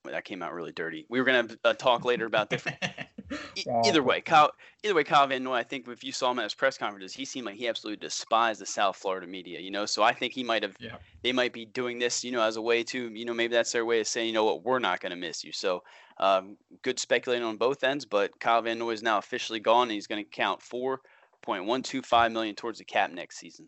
[0.04, 1.06] that came out really dirty.
[1.08, 2.78] We were going to uh, talk later about different.
[3.56, 4.52] E- either way, Kyle.
[4.82, 5.54] Either way, Kyle Van Noy.
[5.54, 8.00] I think if you saw him at his press conferences, he seemed like he absolutely
[8.00, 9.60] despised the South Florida media.
[9.60, 10.76] You know, so I think he might have.
[10.78, 10.96] Yeah.
[11.22, 13.72] They might be doing this, you know, as a way to, you know, maybe that's
[13.72, 15.52] their way of saying, you know what, we're not going to miss you.
[15.52, 15.82] So,
[16.18, 18.04] um, good speculating on both ends.
[18.04, 21.00] But Kyle Van Noy is now officially gone, and he's going to count four
[21.42, 23.66] point one two five million towards the cap next season.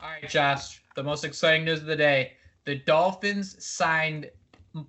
[0.00, 0.82] All right, Josh.
[0.94, 2.32] The most exciting news of the day:
[2.64, 4.30] the Dolphins signed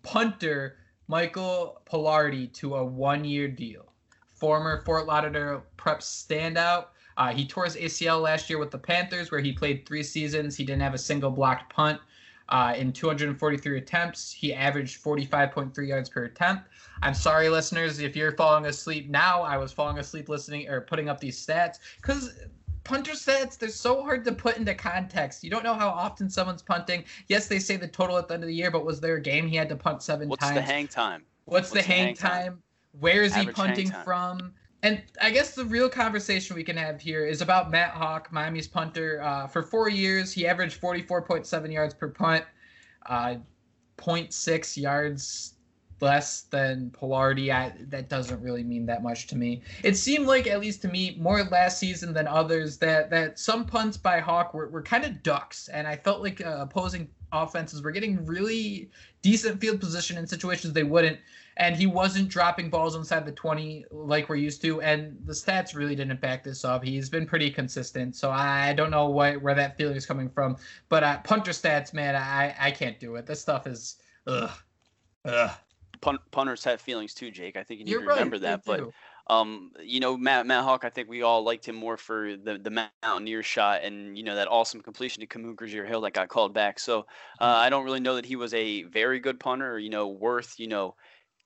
[0.02, 0.78] punter
[1.08, 3.94] Michael Palardy to a one-year deal.
[4.38, 6.88] Former Fort Lauderdale Prep standout.
[7.18, 10.56] Uh, he tore his ACL last year with the Panthers, where he played three seasons.
[10.56, 12.00] He didn't have a single blocked punt.
[12.50, 16.70] Uh, in 243 attempts, he averaged 45.3 yards per attempt.
[17.02, 19.42] I'm sorry, listeners, if you're falling asleep now.
[19.42, 22.34] I was falling asleep listening or putting up these stats because
[22.86, 25.44] punter stats they're so hard to put into context.
[25.44, 27.04] You don't know how often someone's punting.
[27.28, 29.22] Yes, they say the total at the end of the year, but was there a
[29.22, 30.56] game he had to punt seven What's times?
[30.56, 31.24] What's the hang time?
[31.46, 32.62] What's, the, hang, time?
[33.00, 34.54] Where is he Average hang punting from?
[34.84, 38.68] And I guess the real conversation we can have here is about Matt Haack, Miami's
[38.68, 39.22] punter.
[39.22, 42.46] Uh, for four years, he averaged 44.7 yards per punt,
[43.08, 43.36] uh,
[43.98, 45.56] 0.6 yards
[46.00, 47.52] less than Palardy.
[47.52, 49.64] I, that doesn't really mean that much to me.
[49.84, 53.66] It seemed like, at least to me, more last season than others, that that some
[53.66, 57.82] punts by Haack were, were kind of ducks, and I felt like uh, opposing offenses
[57.82, 58.90] were getting really
[59.22, 61.20] decent field position in situations they wouldn't.
[61.58, 64.80] And he wasn't dropping balls inside the 20 like we're used to.
[64.82, 66.84] And the stats really didn't back this up.
[66.84, 68.16] He's been pretty consistent.
[68.16, 70.58] So I don't know what, where that feeling is coming from.
[70.88, 73.26] But uh, punter stats, man, I, I can't do it.
[73.26, 74.52] This stuff is, ugh.
[75.26, 75.52] Ugh.
[76.02, 77.58] Pun- punters have feelings too, Jake.
[77.58, 78.64] I think you need You're to remember they that.
[78.64, 78.94] But do.
[79.28, 82.58] um, you know, Matt Matt Haack, I think we all liked him more for the
[82.58, 86.54] the Mountaineer shot and you know that awesome completion to Kamu Grugier-Hill that got called
[86.54, 86.80] back.
[86.80, 87.00] So
[87.40, 90.08] uh, I don't really know that he was a very good punter, or, you know,
[90.08, 90.96] worth you know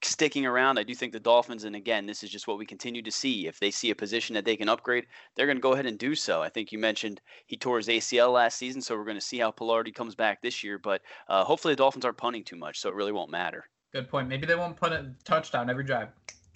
[0.06, 0.78] sticking around.
[0.78, 3.48] I do think the Dolphins, and again, this is just what we continue to see.
[3.48, 5.98] If they see a position that they can upgrade, they're going to go ahead and
[5.98, 6.42] do so.
[6.42, 9.40] I think you mentioned he tore his ACL last season, so we're going to see
[9.40, 10.78] how Palardy comes back this year.
[10.78, 13.66] But uh, hopefully, the Dolphins aren't punting too much, so it really won't matter.
[13.94, 14.28] Good point.
[14.28, 16.10] Maybe they won't put a touchdown every drive.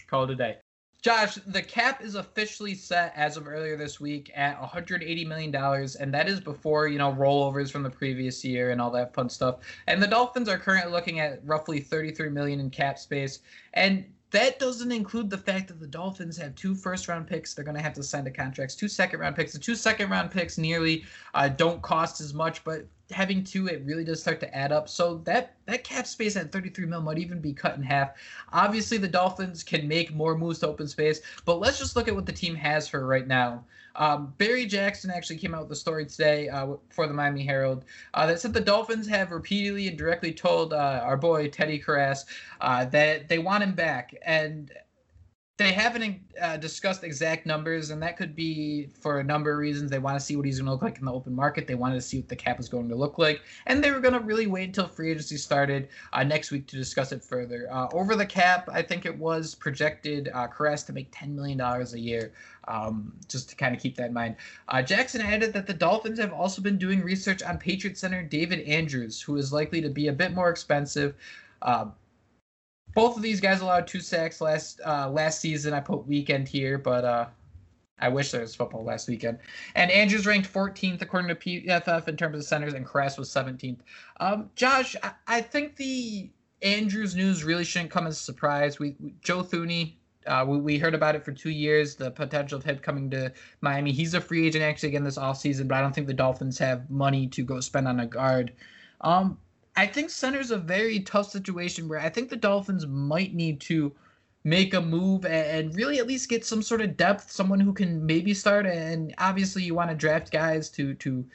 [0.08, 0.58] Call it a day.
[1.05, 5.97] Josh, the cap is officially set as of earlier this week at 180 million dollars,
[5.97, 9.29] and that is before you know rollovers from the previous year and all that fun
[9.29, 9.57] stuff.
[9.85, 13.41] And the Dolphins are currently looking at roughly 33 million in cap space,
[13.75, 17.53] and that doesn't include the fact that the Dolphins have two first round picks.
[17.53, 19.53] They're going to have to sign the contracts, two second round picks.
[19.53, 23.83] The two second round picks nearly uh, don't cost as much, but having two, it
[23.85, 24.89] really does start to add up.
[24.89, 28.11] So that that cap space at 33 mil might even be cut in half.
[28.51, 32.15] Obviously, the Dolphins can make more moves to open space, but let's just look at
[32.15, 33.63] what the team has for right now.
[33.97, 37.85] Um, Barry Jackson actually came out with a story today uh, for the Miami Herald
[38.13, 42.25] uh, that said the Dolphins have repeatedly and directly told uh, our boy Teddy Karras
[42.59, 44.13] uh, that they want him back.
[44.25, 44.71] And
[45.57, 49.89] they haven't uh, discussed exact numbers, and that could be for a number of reasons.
[49.89, 51.65] They want to see what he's going to look like in the open market.
[51.65, 54.01] They wanted to see what the cap is going to look like, and they were
[54.01, 57.69] going to really wait until free agency started uh, next week to discuss it further.
[57.71, 61.61] Uh, over the cap, I think it was projected uh, Karras to make $10 million
[61.61, 62.33] a year,
[62.67, 64.35] um, just to kind of keep that in mind.
[64.67, 68.59] Uh, Jackson added that the Dolphins have also been doing research on Patriot center David
[68.67, 71.15] Andrews, who is likely to be a bit more expensive.
[71.61, 71.85] Uh,
[72.95, 75.73] both of these guys allowed two sacks last uh, last season.
[75.73, 77.25] I put weekend here, but uh,
[77.99, 79.39] I wish there was football last weekend.
[79.75, 83.79] And Andrews ranked 14th according to PFF in terms of centers, and Karras was 17th.
[84.19, 86.29] Um, Josh, I, I, think the
[86.62, 88.79] Andrews news really shouldn't come as a surprise.
[88.79, 92.58] We, we Joe Thuney, uh, we, we, heard about it for two years, the potential
[92.58, 93.31] of him coming to
[93.62, 93.91] Miami.
[93.91, 96.89] He's a free agent actually again this offseason, but I don't think the Dolphins have
[96.89, 98.53] money to go spend on a guard.
[99.01, 99.38] Um,
[99.77, 103.93] I think center's a very tough situation where I think the Dolphins might need to
[104.43, 108.05] make a move and really at least get some sort of depth, someone who can
[108.05, 108.65] maybe start.
[108.65, 111.25] And obviously, you want to draft guys to to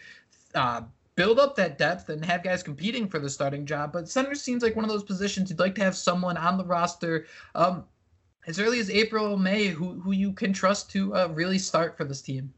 [0.55, 0.83] uh,
[1.16, 3.92] build up that depth and have guys competing for the starting job.
[3.92, 6.64] But center seems like one of those positions you'd like to have someone on the
[6.64, 7.85] roster um,
[8.46, 12.05] as early as April, May, who who you can trust to uh, really start for
[12.05, 12.55] this team.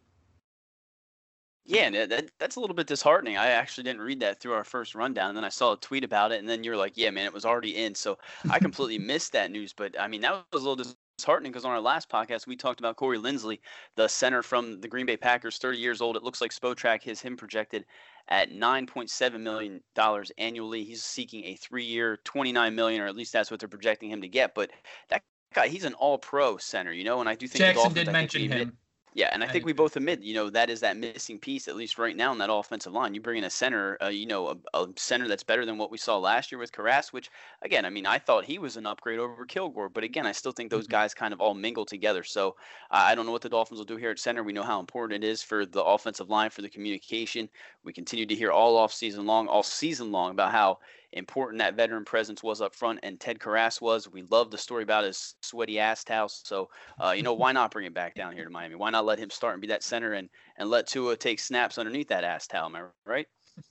[1.64, 3.36] Yeah, and that, that's a little bit disheartening.
[3.36, 6.02] I actually didn't read that through our first rundown, and then I saw a tweet
[6.02, 8.18] about it, and then you're like, "Yeah, man, it was already in." So
[8.50, 9.72] I completely missed that news.
[9.72, 10.84] But I mean, that was a little
[11.18, 13.60] disheartening because on our last podcast we talked about Corey Linsley,
[13.94, 16.16] the center from the Green Bay Packers, 30 years old.
[16.16, 17.84] It looks like Spotrac has him projected
[18.28, 20.82] at 9.7 million dollars annually.
[20.82, 24.28] He's seeking a three-year, 29 million, or at least that's what they're projecting him to
[24.28, 24.54] get.
[24.56, 24.70] But
[25.10, 25.22] that
[25.54, 28.78] guy, he's an All-Pro center, you know, and I do think Jackson did mention him.
[29.14, 31.76] Yeah, and I think we both admit, you know, that is that missing piece, at
[31.76, 33.12] least right now in that offensive line.
[33.12, 35.90] You bring in a center, uh, you know, a, a, center that's better than what
[35.90, 38.86] we saw last year with Karras, which, again, I mean, I thought he was an
[38.86, 40.92] upgrade over Kilgore, but again, I still think those mm-hmm.
[40.92, 42.24] guys kind of all mingle together.
[42.24, 42.56] So
[42.90, 44.42] uh, I don't know what the Dolphins will do here at center.
[44.42, 47.50] We know how important it is for the offensive line, for the communication.
[47.84, 50.78] We continue to hear all off season long, all season long about how
[51.12, 54.08] important that veteran presence was up front, and Ted Karras was.
[54.08, 56.28] We love the story about his sweaty ass towel.
[56.28, 56.70] So,
[57.02, 58.74] uh, you know, why not bring him back down here to Miami?
[58.74, 61.78] Why not let him start and be that center and and let Tua take snaps
[61.78, 62.66] underneath that ass towel?
[62.66, 63.26] Am I right?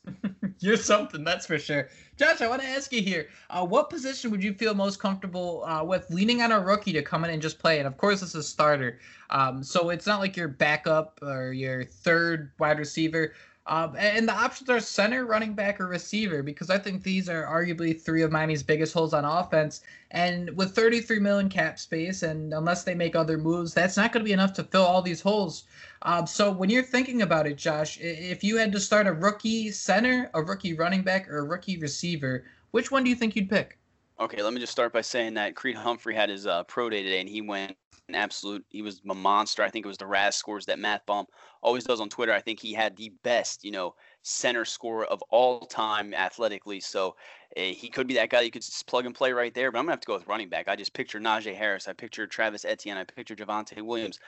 [0.60, 1.90] You're something, that's for sure.
[2.18, 5.64] Josh, I want to ask you here: uh, what position would you feel most comfortable
[5.66, 7.80] uh, with leaning on a rookie to come in and just play?
[7.80, 9.00] And of course, is a starter,
[9.32, 13.34] um, so it's not like your backup or your third wide receiver.
[13.72, 17.46] Um, and the options are center, running back, or receiver because I think these are
[17.46, 19.80] arguably three of Miami's biggest holes on offense.
[20.12, 24.26] And with 33 million cap space, and unless they make other moves, that's not going
[24.26, 25.64] to be enough to fill all these holes.
[26.02, 29.72] Um, so when you're thinking about it, Josh, if you had to start a rookie
[29.72, 33.50] center, a rookie running back, or a rookie receiver, which one do you think you'd
[33.50, 33.78] pick?
[34.20, 37.04] Okay, let me just start by saying that Creed Humphrey had his uh, pro day
[37.04, 37.78] today, and he went
[38.16, 38.66] absolute.
[38.70, 39.64] He was a monster.
[39.64, 41.30] I think it was the RAS scores that Matt Bump
[41.62, 42.34] always does on Twitter.
[42.34, 46.80] I think he had the best, you know, center score of all time athletically.
[46.80, 47.16] So
[47.58, 49.72] Eh, he could be that guy you could just plug and play right there.
[49.72, 50.70] But I'm gonna have to go with running back.
[50.70, 51.88] I just picture Najee Harris.
[51.88, 52.98] I picture Travis Etienne.
[52.98, 54.20] I picture Javonte Williams.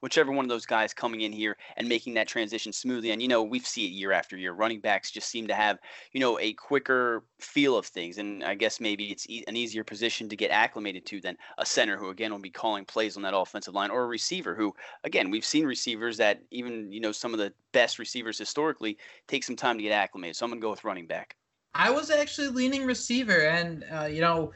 [0.00, 3.10] Whichever one of those guys coming in here and making that transition smoothly.
[3.12, 4.52] And you know we see it year after year.
[4.52, 5.78] Running backs just seem to have
[6.12, 8.18] you know a quicker feel of things.
[8.18, 11.66] And I guess maybe it's e- an easier position to get acclimated to than a
[11.66, 14.74] center who again will be calling plays on that offensive line or a receiver who
[15.04, 19.44] again we've seen receivers that even you know some of the best receivers historically take
[19.44, 20.34] some time to get acclimated.
[20.34, 21.36] So I'm gonna go with running back.
[21.74, 24.52] I was actually leaning receiver, and uh, you know,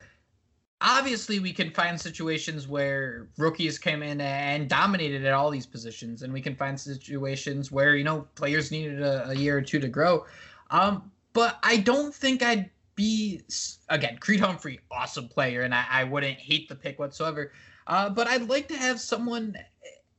[0.80, 6.22] obviously we can find situations where rookies came in and dominated at all these positions,
[6.22, 9.80] and we can find situations where you know players needed a, a year or two
[9.80, 10.24] to grow.
[10.70, 13.42] Um, but I don't think I'd be
[13.88, 17.52] again Creed Humphrey, awesome player, and I, I wouldn't hate the pick whatsoever.
[17.86, 19.56] Uh, but I'd like to have someone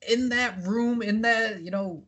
[0.07, 2.03] in that room, in that you know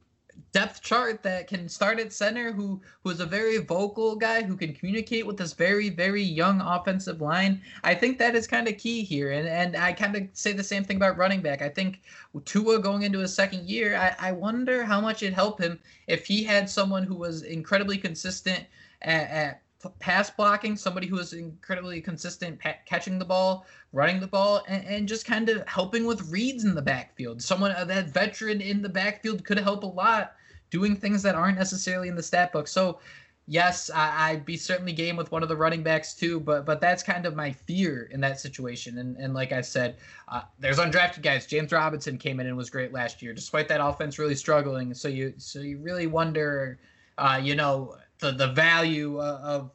[0.52, 4.74] depth chart that can start at center who who's a very vocal guy who can
[4.74, 9.04] communicate with this very very young offensive line i think that is kind of key
[9.04, 12.02] here and and i kind of say the same thing about running back i think
[12.46, 16.26] tua going into his second year i, I wonder how much it'd help him if
[16.26, 18.66] he had someone who was incredibly consistent
[19.02, 19.62] at, at
[20.00, 24.84] pass blocking, somebody who is incredibly consistent pa- catching the ball, running the ball, and,
[24.86, 27.42] and, just kind of helping with reads in the backfield.
[27.42, 30.36] Someone uh, that veteran in the backfield could help a lot
[30.70, 32.68] doing things that aren't necessarily in the stat book.
[32.68, 33.00] So,
[33.48, 36.80] yes, I, would be certainly game with one of the running backs too, but but
[36.80, 39.00] that's kind of my fear in that situation.
[39.00, 41.46] And and like I said, uh, there's undrafted guys.
[41.46, 44.94] James Robinson came in and was great last year, despite that offense really struggling.
[44.94, 46.80] So you so you really wonder,
[47.18, 49.72] uh, you know, the the value of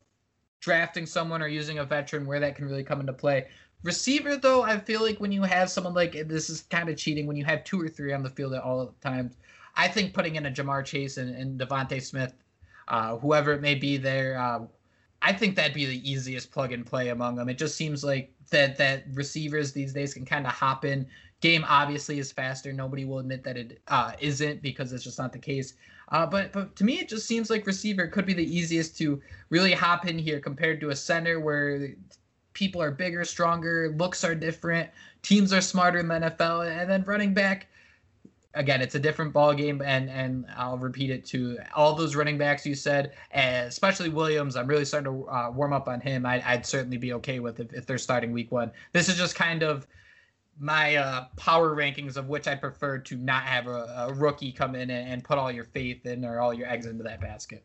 [0.61, 3.47] drafting someone or using a veteran where that can really come into play.
[3.83, 7.27] Receiver, though, I feel like when you have someone like this is kind of cheating
[7.27, 9.37] when you have two or three on the field at all times.
[9.77, 12.35] I think putting in a Ja'Marr Chase and, and DeVonta Smith,
[12.89, 14.61] uh, whoever it may be there, uh,
[15.23, 17.49] I think that'd be the easiest plug and play among them.
[17.49, 21.07] It just seems like that that receivers these days can kind of hop in.
[21.41, 22.73] Game obviously is faster.
[22.73, 25.75] Nobody will admit that it uh, not because it's just not the case.
[26.11, 29.21] Uh, but but to me, it just seems like receiver could be the easiest to
[29.49, 31.95] really hop in here compared to a center where
[32.53, 34.89] people are bigger, stronger, looks are different,
[35.23, 37.67] teams are smarter in the NFL, and then running back.
[38.55, 42.39] Again, it's a different ball game, and and I'll repeat it to all those running
[42.39, 44.57] backs you said, especially Williams.
[44.57, 46.25] I'm really starting to uh, warm up on him.
[46.25, 48.71] I, would certainly be okay with if, if they're starting week one.
[48.93, 49.87] This is just kind of
[50.59, 54.75] my uh, power rankings of which I prefer to not have a, a rookie come
[54.75, 57.65] in and, and, put all your faith in or all your eggs into that basket.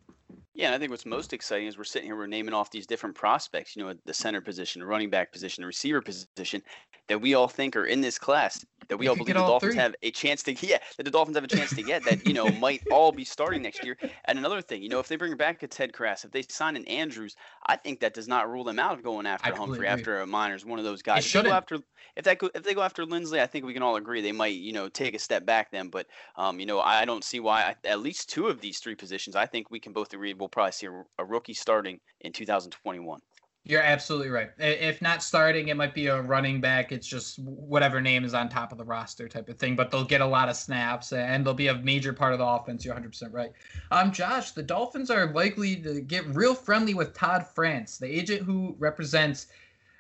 [0.59, 2.85] Yeah, and I think what's most exciting is we're sitting here, we're naming off these
[2.85, 6.61] different prospects, you know, the center position, the running back position, the receiver position
[7.07, 9.81] that we all think are in this class, that we all believe the Dolphins three.
[9.81, 12.33] have a chance to get, that the Dolphins have a chance to get, that, you
[12.33, 13.97] know, might all be starting next year.
[14.25, 16.75] And another thing, you know, if they bring back a Ted Karras, if they sign
[16.75, 20.19] an Andrews, I think that does not rule them out of going after Humphrey, after
[20.19, 21.25] a Myers, one of those guys.
[21.25, 21.79] If they, go after,
[22.15, 24.31] if, that go, if they go after Linsley, I think we can all agree they
[24.33, 25.87] might, you know, take a step back then.
[25.87, 28.95] But, um, you know, I don't see why I, at least two of these three
[28.95, 30.87] positions, I think we can both agree we'll probably see
[31.19, 33.19] a, rookie starting in 2021.
[33.65, 34.49] You're absolutely right.
[34.57, 36.91] If not starting, it might be a running back.
[36.91, 40.05] It's just whatever name is on top of the roster type of thing, but they'll
[40.05, 42.83] get a lot of snaps and they'll be a major part of the offense.
[42.83, 43.51] You're 100% right.
[43.91, 48.41] Um, Josh, the Dolphins are likely to get real friendly with Todd France, the agent
[48.41, 49.47] who represents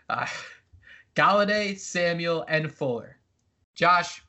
[0.09, 0.25] uh,
[1.15, 3.17] Golladay, Samuel, and Fuller.
[3.75, 4.23] Josh,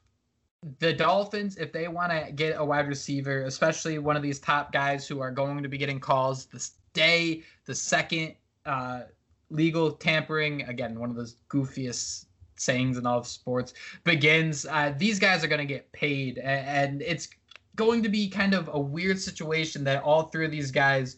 [0.79, 4.73] the Dolphins, if they want to get a wide receiver, especially one of these top
[4.73, 8.35] guys who are going to be getting calls this day, the second
[8.66, 9.03] uh,
[9.49, 13.73] legal tampering, again, one of those goofiest sayings in all of sports,
[14.05, 16.38] begins, uh, these guys are going to get paid.
[16.38, 17.29] And it's
[17.77, 21.16] going to be kind of a weird situation that all three of these guys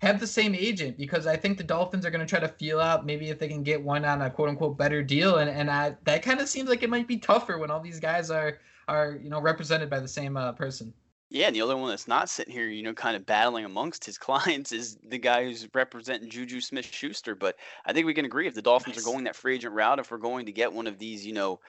[0.00, 2.80] have the same agent because I think the Dolphins are going to try to feel
[2.80, 5.38] out maybe if they can get one on a quote unquote better deal.
[5.38, 8.00] And, and I, that kind of seems like it might be tougher when all these
[8.00, 10.92] guys are are you know represented by the same uh, person.
[11.30, 14.04] Yeah, and the other one that's not sitting here, you know, kind of battling amongst
[14.04, 17.34] his clients is the guy who's representing Juju Smith Schuster.
[17.34, 19.04] But I think we can agree if the Dolphins nice.
[19.04, 21.34] are going that free agent route, if we're going to get one of these, you
[21.34, 21.60] know,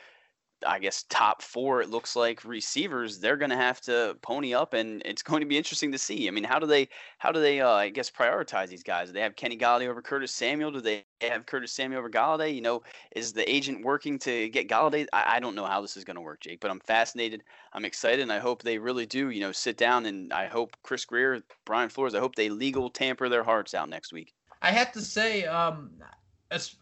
[0.66, 4.74] I guess top four it looks like receivers they're going to have to pony up
[4.74, 6.28] and it's going to be interesting to see.
[6.28, 9.08] I mean, how do they how do they uh, I guess prioritize these guys?
[9.08, 10.72] Do they have Kenny Golladay over Curtis Samuel?
[10.72, 12.54] Do they have Curtis Samuel over Golladay?
[12.54, 12.84] You know,
[13.16, 15.08] is the agent working to get Golladay?
[15.14, 17.44] I, I don't know how this is going to work, Jake, but I'm fascinated.
[17.74, 19.30] I'm excited, and I hope they really do.
[19.30, 22.90] You know, sit down and I hope Chris Grier, Brian Flores, I hope they legal
[22.90, 24.34] tamper their hearts out next week.
[24.62, 25.92] I have to say, um,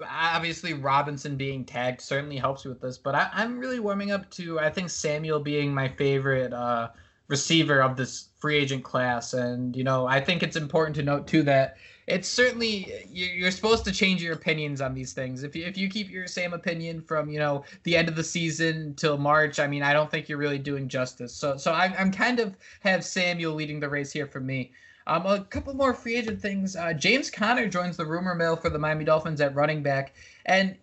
[0.10, 4.60] obviously Robinson being tagged certainly helps with this, but I, am really warming up to
[4.60, 6.89] I think Samuel being my favorite uh,
[7.27, 11.27] receiver of this free agent class, and you know I think it's important to note
[11.27, 11.77] too that
[12.08, 15.43] it's certainly you're supposed to change your opinions on these things.
[15.43, 18.23] If you if you keep your same opinion from you know the end of the
[18.23, 21.34] season till March, I mean I don't think you're really doing justice.
[21.34, 24.71] So so I'm I'm kind of have Samuel leading the race here for me.
[25.08, 26.76] Um, a couple more free agent things.
[26.76, 30.13] Uh, James Conner joins the rumor mill for the Miami Dolphins at running back.
[30.46, 30.76] And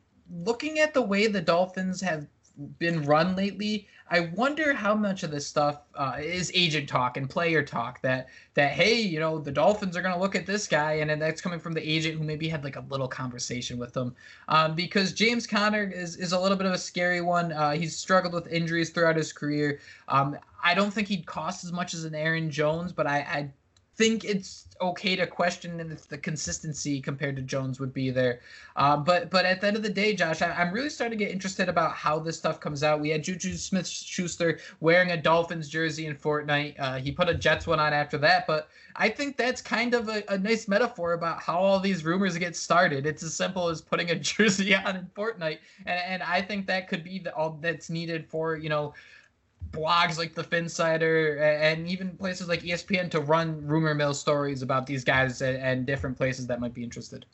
[0.45, 2.27] looking at the way the Dolphins have
[2.79, 7.29] been run lately, I wonder how much of this stuff uh, is agent talk and
[7.29, 8.01] player talk.
[8.03, 11.11] That that hey, you know, the Dolphins are going to look at this guy, and,
[11.11, 14.15] and that's coming from the agent who maybe had like a little conversation with them.
[14.49, 17.53] Um, because James Conner is is a little bit of a scary one.
[17.53, 19.81] Uh, he's struggled with injuries throughout his career.
[20.09, 23.51] Um, I don't think he'd cost as much as an Aaron Jones, but I, I
[23.96, 28.40] think it's okay to question if the consistency compared to Jones would be there.
[28.76, 31.24] Uh, but but at the end of the day, Josh, I, am really starting to
[31.24, 33.00] get interested about how this stuff comes out.
[33.00, 36.74] We had Juju Smith Schuster wearing a Dolphins jersey in Fortnite.
[36.78, 40.09] Uh, he put a Jets one on after that, but I think that's kind of
[40.09, 43.07] a, a, nice metaphor about how all these rumors get started.
[43.07, 46.88] It's as simple as putting a jersey on in Fortnite, and, and I think that
[46.88, 48.94] could be the, all that's needed for you know
[49.70, 54.87] blogs like the Phinsider and even places like ESPN to run rumor mill stories about
[54.87, 57.27] these guys and, different places that might be interested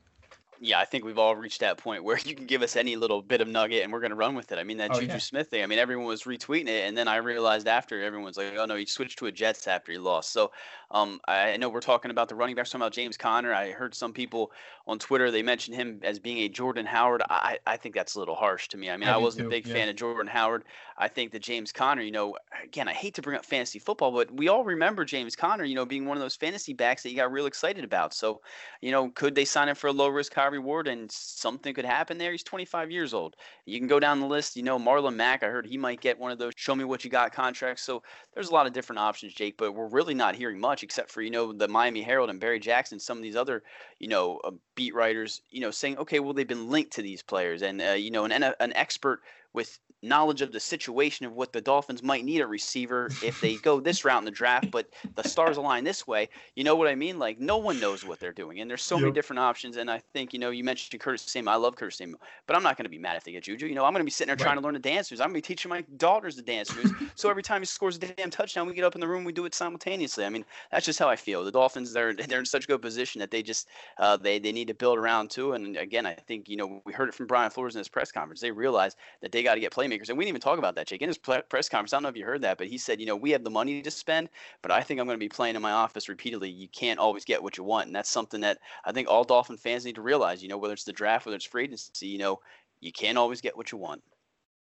[0.63, 3.23] yeah, I think we've all reached that point where you can give us any little
[3.23, 4.59] bit of nugget and we're going to run with it.
[4.59, 5.19] I mean, that oh, Juju yeah.
[5.19, 6.87] Smith thing, I mean, everyone was retweeting it.
[6.87, 9.91] And then I realized after, everyone's like, oh, no, he switched to a Jets after
[9.91, 10.33] he lost.
[10.33, 10.53] So
[10.91, 13.55] um, I know we're talking about the running backs, talking about James Conner.
[13.55, 14.53] I heard some people
[14.87, 17.23] on Twitter, they mentioned him as being a Jordan Howard.
[17.31, 18.91] I, I think that's a little harsh to me.
[18.91, 19.75] I mean, I, I wasn't too, a big yeah.
[19.75, 20.65] fan of Jordan Howard.
[20.99, 24.11] I think that James Conner, you know, again, I hate to bring up fantasy football,
[24.11, 27.11] but we all remember James Conner, you know, being one of those fantasy backs that
[27.11, 28.13] you got real excited about.
[28.13, 28.41] So,
[28.81, 31.73] you know, could they sign him for a low risk, high Kyrie Ward, and something
[31.75, 32.33] could happen there.
[32.33, 33.37] He's 25 years old.
[33.67, 34.57] You can go down the list.
[34.57, 35.45] You know, Marlon Mack.
[35.45, 37.83] I heard he might get one of those "show me what you got" contracts.
[37.83, 38.03] So
[38.35, 39.57] there's a lot of different options, Jake.
[39.57, 42.59] But we're really not hearing much, except for you know the Miami Herald and Barry
[42.59, 43.63] Jackson, some of these other
[44.01, 47.23] you know uh, beat writers, you know, saying, okay, well they've been linked to these
[47.23, 49.21] players, and uh, you know, an an expert
[49.53, 53.57] with knowledge of the situation of what the Dolphins might need a receiver if they
[53.57, 56.29] go this route in the draft, but the stars align this way.
[56.57, 57.19] You know what I mean?
[57.19, 59.03] Like no one knows what they're doing, and there's so yep.
[59.03, 59.77] many different options.
[59.77, 61.53] And I think you know you mentioned Curtis Samuel.
[61.53, 63.67] I love Curtis Samuel, but I'm not going to be mad if they get Juju.
[63.67, 64.53] You know I'm going to be sitting there right.
[64.53, 65.21] trying to learn the dance moves.
[65.21, 66.93] I'm going to be teaching my daughters the dance moves.
[67.15, 69.33] so every time he scores a damn touchdown, we get up in the room, we
[69.33, 70.25] do it simultaneously.
[70.25, 71.45] I mean that's just how I feel.
[71.45, 74.53] The Dolphins they're they're in such a good position that they just uh, they they
[74.53, 75.53] need to build around too.
[75.53, 78.11] And again, I think you know we heard it from Brian Flores in his press
[78.11, 78.41] conference.
[78.41, 80.87] They realize that they got to get playmakers, and we didn't even talk about that,
[80.87, 81.03] Jake.
[81.03, 83.07] In his press conference, I don't know if you heard that, but he said, you
[83.07, 84.29] know, we have the money to spend,
[84.63, 86.51] but I think I'm going to be playing in my office repeatedly.
[86.51, 89.57] You can't always get what you want, and that's something that I think all Dolphin
[89.57, 90.43] fans need to realize.
[90.43, 92.41] You know, whether it's the draft, whether it's free agency, you know,
[92.81, 94.03] you can't always get what you want.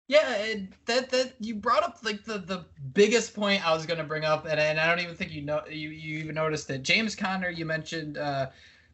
[0.07, 0.55] Yeah,
[0.87, 4.25] that that you brought up like the the biggest point I was going to bring
[4.25, 6.81] up, and, and I don't even think you know you, you even noticed it.
[6.81, 8.47] James Conner, you mentioned uh,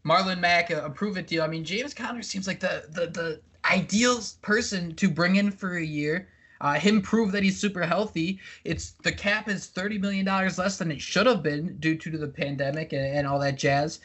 [0.06, 1.42] Marlon Mack, a, a prove it deal.
[1.42, 5.78] I mean, James Conner seems like the the the ideal person to bring in for
[5.78, 6.28] a year
[6.62, 8.40] uh, him prove that he's super healthy.
[8.64, 12.18] It's the cap is thirty million dollars less than it should have been due to
[12.18, 14.00] the pandemic and, and all that jazz.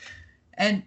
[0.55, 0.83] And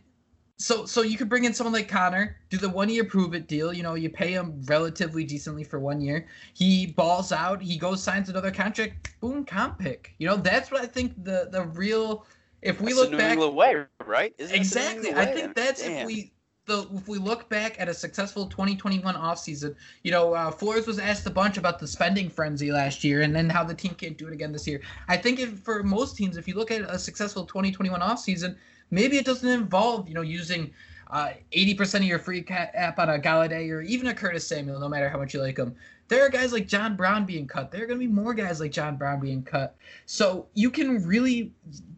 [0.57, 3.47] so so you could bring in someone like Conner, do the one year prove it
[3.47, 3.73] deal.
[3.73, 6.27] You know, you pay him relatively decently for one year.
[6.53, 10.13] He balls out, he goes signs another contract, boom, comp pick.
[10.19, 12.25] You know, that's what I think the the real
[12.61, 14.33] if we that's look back way, right?
[14.37, 15.13] Isn't exactly.
[15.13, 16.01] I think that's Damn.
[16.01, 16.32] if we
[16.65, 20.99] the if we look back at a successful 2021 offseason, you know, uh, Flores was
[20.99, 24.17] asked a bunch about the spending frenzy last year and then how the team can't
[24.17, 24.81] do it again this year.
[25.07, 28.55] I think if, for most teams, if you look at a successful 2021 offseason,
[28.91, 30.71] maybe it doesn't involve, you know, using
[31.11, 34.87] uh, 80% of your free cap on a Golladay or even a Curtis Samuel, no
[34.87, 35.75] matter how much you like him.
[36.07, 37.71] There are guys like John Brown being cut.
[37.71, 39.75] There are going to be more guys like John Brown being cut.
[40.05, 41.51] So you can really,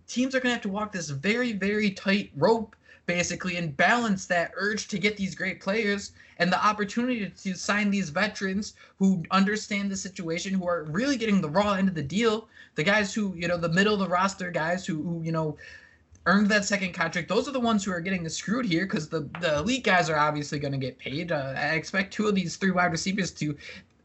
[0.07, 2.75] teams are going to have to walk this very, very tight rope
[3.05, 7.89] basically and balance that urge to get these great players and the opportunity to sign
[7.89, 12.03] these veterans who understand the situation who are really getting the raw end of the
[12.03, 12.47] deal.
[12.75, 15.57] The guys who you know the middle of the roster guys who, who you know
[16.25, 19.29] earned that second contract those are the ones who are getting screwed here because the,
[19.39, 21.31] the elite guys are obviously going to get paid.
[21.31, 23.55] Uh, i expect two of these three wide receivers to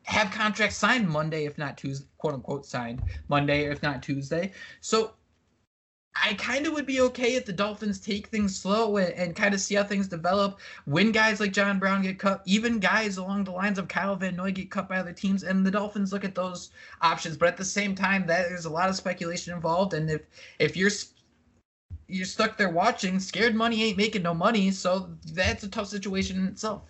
[0.02, 4.52] have contracts signed monday if not tuesday quote unquote signed monday if not tuesday.
[4.80, 5.14] So
[6.14, 9.54] I kind of would be okay if the Dolphins take things slow and, and kind
[9.54, 10.58] of see how things develop.
[10.84, 14.34] When guys like John Brown get cut, even guys along the lines of Kyle Van
[14.36, 17.36] Noy get cut by other teams, and the Dolphins look at those options.
[17.36, 20.22] But at the same time, that there's a lot of speculation involved, and if
[20.58, 20.90] if you're
[22.08, 26.38] you're stuck there watching, scared money ain't making no money, so that's a tough situation
[26.38, 26.89] in itself.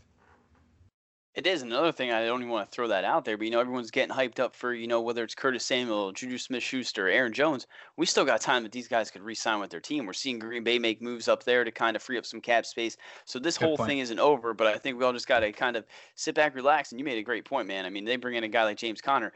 [1.37, 2.11] It is another thing.
[2.11, 4.41] I don't even want to throw that out there, but you know, everyone's getting hyped
[4.41, 7.69] up for you know whether it's Curtis Samuel, Juju Smith-Schuster, Aaron Jones.
[7.97, 10.07] We still got time that these guys could re-sign with their team.
[10.07, 12.67] We're seeing Green Bay make moves up there to kind of free up some cap
[12.67, 12.97] space.
[13.27, 13.89] So this Good whole point.
[13.91, 15.85] thing isn't over, but I think we all just got to kind of
[16.17, 16.91] sit back, relax.
[16.91, 17.87] And you made a great point, man.
[17.87, 19.33] I mean, they bring in a guy like James Conner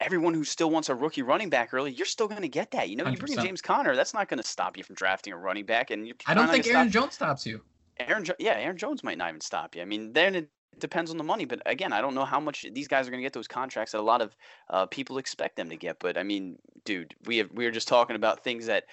[0.00, 2.90] everyone who still wants a rookie running back early, you're still going to get that.
[2.90, 3.12] You know, 100%.
[3.12, 5.64] you bring in James Conner, that's not going to stop you from drafting a running
[5.64, 5.90] back.
[5.90, 7.62] And I don't think Aaron Jones stops you.
[7.98, 9.80] Aaron, jo- yeah, Aaron Jones might not even stop you.
[9.80, 11.44] I mean, then depends on the money.
[11.44, 13.92] But again, I don't know how much these guys are going to get those contracts
[13.92, 14.36] that a lot of
[14.70, 15.98] uh, people expect them to get.
[15.98, 18.84] But I mean, dude, we have we were just talking about things that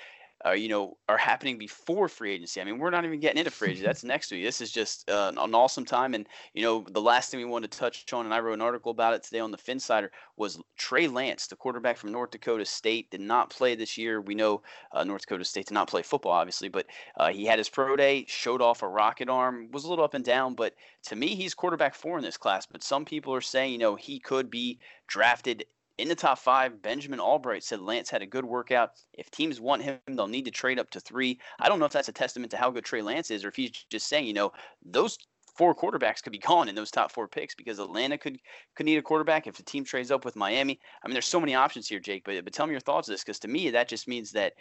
[0.45, 2.59] uh, you know, are happening before free agency.
[2.59, 3.85] I mean, we're not even getting into free agency.
[3.85, 4.43] That's next week.
[4.43, 6.13] This is just uh, an awesome time.
[6.13, 8.61] And, you know, the last thing we wanted to touch on, and I wrote an
[8.61, 12.65] article about it today on the Phinsider, was Trey Lance, the quarterback from North Dakota
[12.65, 14.21] State, did not play this year.
[14.21, 16.87] We know uh, North Dakota State did not play football, obviously, but
[17.17, 20.13] uh, he had his pro day, showed off a rocket arm, was a little up
[20.13, 20.55] and down.
[20.55, 20.73] But
[21.03, 22.65] to me, he's quarterback four in this class.
[22.65, 25.65] But some people are saying, you know, he could be drafted
[25.97, 28.91] in the top five, Benjamin Albright said Lance had a good workout.
[29.13, 31.39] If teams want him, they'll need to trade up to three.
[31.59, 33.55] I don't know if that's a testament to how good Trey Lance is, or if
[33.55, 34.51] he's just saying, you know,
[34.83, 35.17] those
[35.55, 38.39] four quarterbacks could be gone in those top four picks because Atlanta could
[38.75, 40.79] could need a quarterback if the team trades up with Miami.
[41.03, 42.23] I mean, there's so many options here, Jake.
[42.25, 44.53] But but tell me your thoughts on this because to me that just means that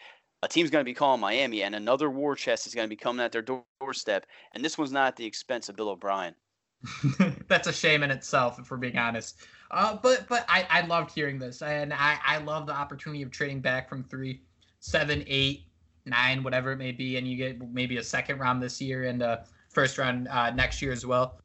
[0.42, 2.96] a team's going to be calling Miami and another war chest is going to be
[2.96, 3.46] coming at their
[3.80, 6.34] doorstep, and this one's not at the expense of Bill O'Brien.
[7.48, 9.38] That's a shame in itself, if we're being honest.
[9.70, 13.30] Uh, but but I, I loved hearing this, and I, I love the opportunity of
[13.30, 14.42] trading back from three,
[14.80, 15.64] seven, eight,
[16.04, 19.22] nine, whatever it may be, and you get maybe a second round this year and
[19.22, 21.40] a first round uh, next year as well.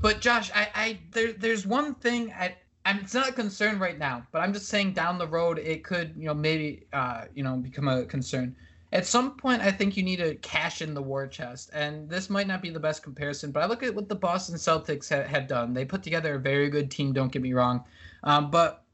[0.00, 3.98] But Josh, I, I there there's one thing I I'm it's not a concern right
[3.98, 7.42] now, but I'm just saying down the road it could you know maybe uh, you
[7.42, 8.56] know become a concern.
[8.92, 11.70] At some point I think you need to cash in the war chest.
[11.72, 14.56] And this might not be the best comparison, but I look at what the Boston
[14.56, 15.74] Celtics ha- have done.
[15.74, 17.84] They put together a very good team, don't get me wrong.
[18.22, 18.84] Um, but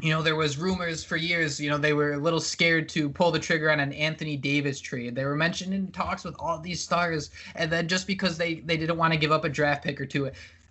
[0.00, 3.08] you know, there was rumors for years, you know, they were a little scared to
[3.10, 5.16] pull the trigger on an Anthony Davis trade.
[5.16, 8.76] They were mentioned in talks with all these stars, and then just because they they
[8.76, 10.30] didn't want to give up a draft pick or two,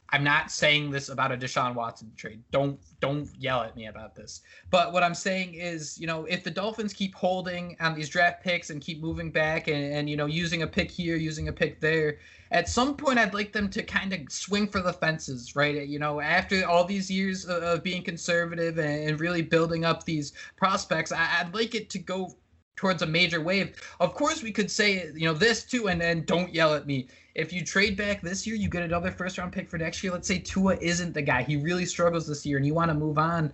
[0.10, 2.42] I'm not saying this about a Deshaun Watson trade.
[2.52, 4.42] Don't don't yell at me about this.
[4.70, 8.42] But what I'm saying is, you know, if the Dolphins keep holding on these draft
[8.44, 11.54] picks and keep moving back and, and you know using a pick here, using a
[11.54, 12.20] pick there,
[12.52, 15.86] at some point I'd like them to kind of swing for the fences, right?
[15.86, 21.12] You know, after all these years of being conservative and really building up these prospects,
[21.12, 22.36] I'd like it to go
[22.78, 23.76] towards a major wave.
[24.00, 27.08] Of course, we could say, you know, this too, and then don't yell at me.
[27.36, 30.14] If you trade back this year, you get another first round pick for next year.
[30.14, 32.96] Let's say Tua isn't the guy; he really struggles this year, and you want to
[32.96, 33.52] move on.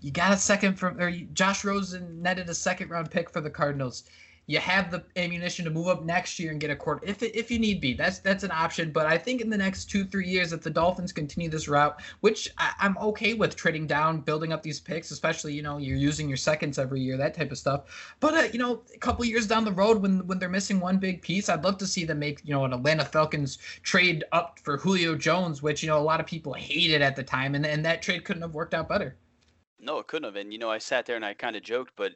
[0.00, 3.50] You got a second from, or Josh Rosen netted a second round pick for the
[3.50, 4.04] Cardinals
[4.48, 7.50] you have the ammunition to move up next year and get a court if if
[7.50, 7.94] you need be.
[7.94, 8.92] That's that's an option.
[8.92, 12.00] But I think in the next two three years, if the Dolphins continue this route,
[12.20, 15.96] which I, am okay with trading down, building up these picks, especially you know you're
[15.96, 18.16] using your seconds every year, that type of stuff.
[18.20, 20.98] But uh, you know, a couple years down the road, when when they're missing one
[20.98, 24.60] big piece, I'd love to see them make you know an Atlanta Falcons trade up
[24.62, 27.66] for Julio Jones, which you know a lot of people hated at the time, and
[27.66, 29.16] and that trade couldn't have worked out better.
[29.80, 30.36] No, it couldn't have.
[30.36, 32.12] And you know, I sat there and I kind of joked, but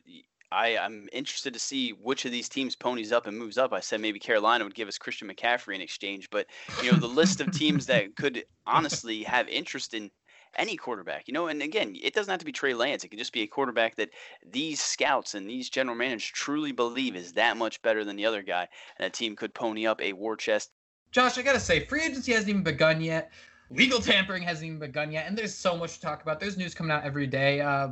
[0.52, 3.72] I, I'm interested to see which of these teams ponies up and moves up.
[3.72, 6.46] I said maybe Carolina would give us Christian McCaffrey in exchange, but
[6.82, 10.10] you know the list of teams that could honestly have interest in
[10.56, 13.04] any quarterback, you know, and again, it doesn't have to be Trey Lance.
[13.04, 14.10] It could just be a quarterback that
[14.44, 18.42] these scouts and these general managers truly believe is that much better than the other
[18.42, 18.66] guy,
[18.98, 20.72] and a team could pony up a war chest.
[21.12, 23.30] Josh, I gotta say, free agency hasn't even begun yet.
[23.70, 26.40] Legal tampering hasn't even begun yet, and there's so much to talk about.
[26.40, 27.60] There's news coming out every day.
[27.60, 27.90] Uh,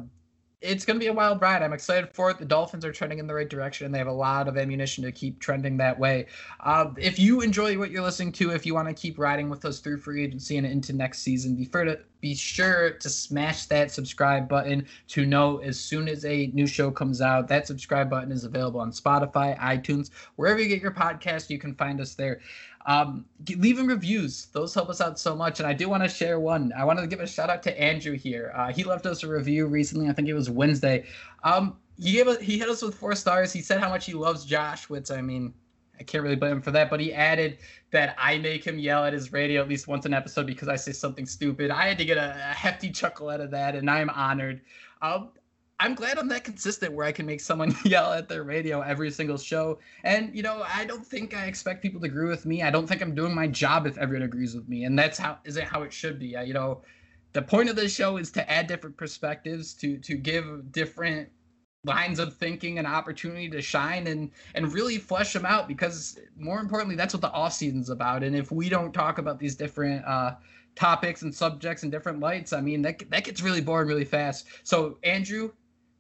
[0.61, 1.63] it's going to be a wild ride.
[1.63, 2.39] I'm excited for it.
[2.39, 5.05] The Dolphins are trending in the right direction, and they have a lot of ammunition
[5.05, 6.27] to keep trending that way.
[6.61, 9.65] Uh, if you enjoy what you're listening to, if you want to keep riding with
[9.65, 13.67] us through free agency and into next season, be sure to be sure to smash
[13.67, 17.47] that subscribe button to know as soon as a new show comes out.
[17.47, 21.51] That subscribe button is available on Spotify, iTunes, wherever you get your podcast.
[21.51, 22.41] You can find us there.
[22.89, 23.27] Um,
[23.57, 25.61] leaving reviews; those help us out so much.
[25.61, 26.73] And I do want to share one.
[26.75, 28.51] I wanted to give a shout out to Andrew here.
[28.57, 30.09] Uh, he left us a review recently.
[30.09, 31.05] I think it was Wednesday.
[31.45, 33.53] Um, he gave he hit us with four stars.
[33.53, 35.53] He said how much he loves Josh, which I mean,
[36.01, 36.89] I can't really blame him for that.
[36.89, 37.59] But he added
[37.91, 40.77] that I make him yell at his radio at least once an episode because I
[40.77, 41.71] say something stupid.
[41.71, 44.63] I had to get a, a hefty chuckle out of that, and I'm honored.
[45.03, 45.29] Um,
[45.81, 49.11] I'm glad I'm that consistent where I can make someone yell at their radio every
[49.11, 49.79] single show.
[50.03, 52.63] And, you know, I don't think I expect people to agree with me.
[52.63, 54.85] I don't think I'm doing my job if everyone agrees with me.
[54.85, 56.37] And that's how isn't how it should be.
[56.45, 56.83] you know,
[57.33, 61.29] the point of this show is to add different perspectives, to to give different
[61.85, 66.59] lines of thinking an opportunity to shine and and really flesh them out because more
[66.59, 70.05] importantly that's what the off season's about and if we don't talk about these different
[70.05, 70.35] uh
[70.75, 74.47] topics and subjects and different lights i mean that that gets really boring really fast
[74.65, 75.51] so andrew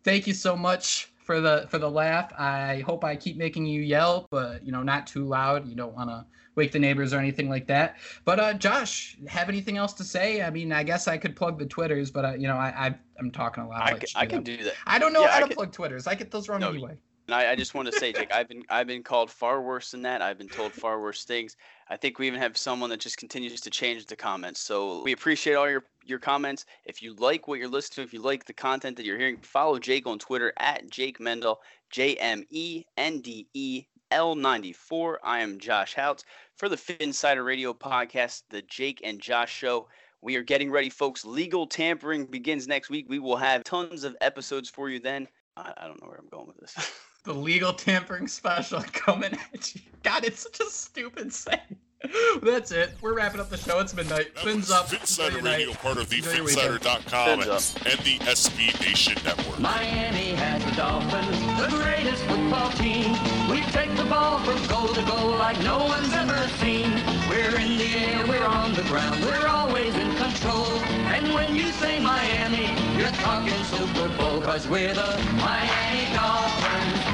[0.04, 2.32] thank you so much for the for the laugh.
[2.38, 5.68] I hope I keep making you yell, but you know, not too loud.
[5.68, 6.24] You don't want to
[6.54, 7.96] wake the neighbors or anything like that.
[8.24, 10.42] But uh, Josh, have anything else to say?
[10.42, 12.98] I mean, I guess I could plug the twitters, but uh, you know, I, I
[13.18, 13.82] am talking a lot.
[13.82, 14.74] I, can, I can do that.
[14.86, 15.56] I don't know yeah, how I to can...
[15.56, 16.06] plug twitters.
[16.06, 16.98] I get those wrong no, anyway.
[17.28, 19.90] And I, I just want to say, Jake, I've been I've been called far worse
[19.90, 20.22] than that.
[20.22, 21.58] I've been told far worse things.
[21.90, 24.60] I think we even have someone that just continues to change the comments.
[24.60, 26.64] So we appreciate all your your comments.
[26.86, 29.36] If you like what you're listening to, if you like the content that you're hearing,
[29.42, 31.60] follow Jake on Twitter at Jake Mendel,
[31.90, 35.16] J M E N D E L94.
[35.22, 36.24] I am Josh Houtz
[36.56, 39.86] for the Phinsider Radio podcast, the Jake and Josh Show.
[40.22, 41.26] We are getting ready, folks.
[41.26, 43.04] Legal tampering begins next week.
[43.06, 45.28] We will have tons of episodes for you then.
[45.58, 46.74] I, I don't know where I'm going with this.
[47.24, 49.80] the legal tampering special coming at you.
[50.02, 51.76] God, it's such a stupid saying.
[52.42, 52.92] That's it.
[53.00, 53.80] We're wrapping up the show.
[53.80, 54.34] It's midnight.
[54.36, 54.86] That Fins up.
[54.88, 59.58] Phinsider Radio, part of the Phinsider.com and, and the SB Nation Network.
[59.58, 63.10] Miami has the Dolphins, the greatest football team.
[63.50, 66.88] We take the ball from goal to goal like no one's ever seen.
[67.28, 70.66] We're in the air, we're on the ground, we're always in control.
[71.10, 77.07] And when you say Miami, you're talking Super Bowl, cause we're the Miami Dolphins.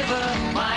[0.00, 0.69] Yes,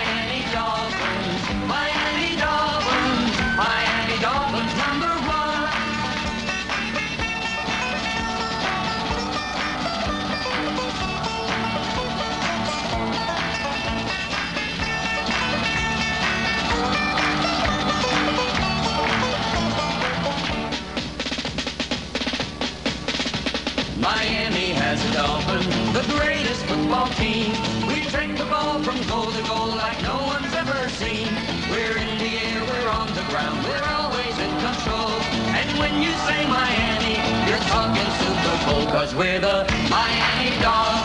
[38.93, 41.02] cause we're the Miami Dolphins,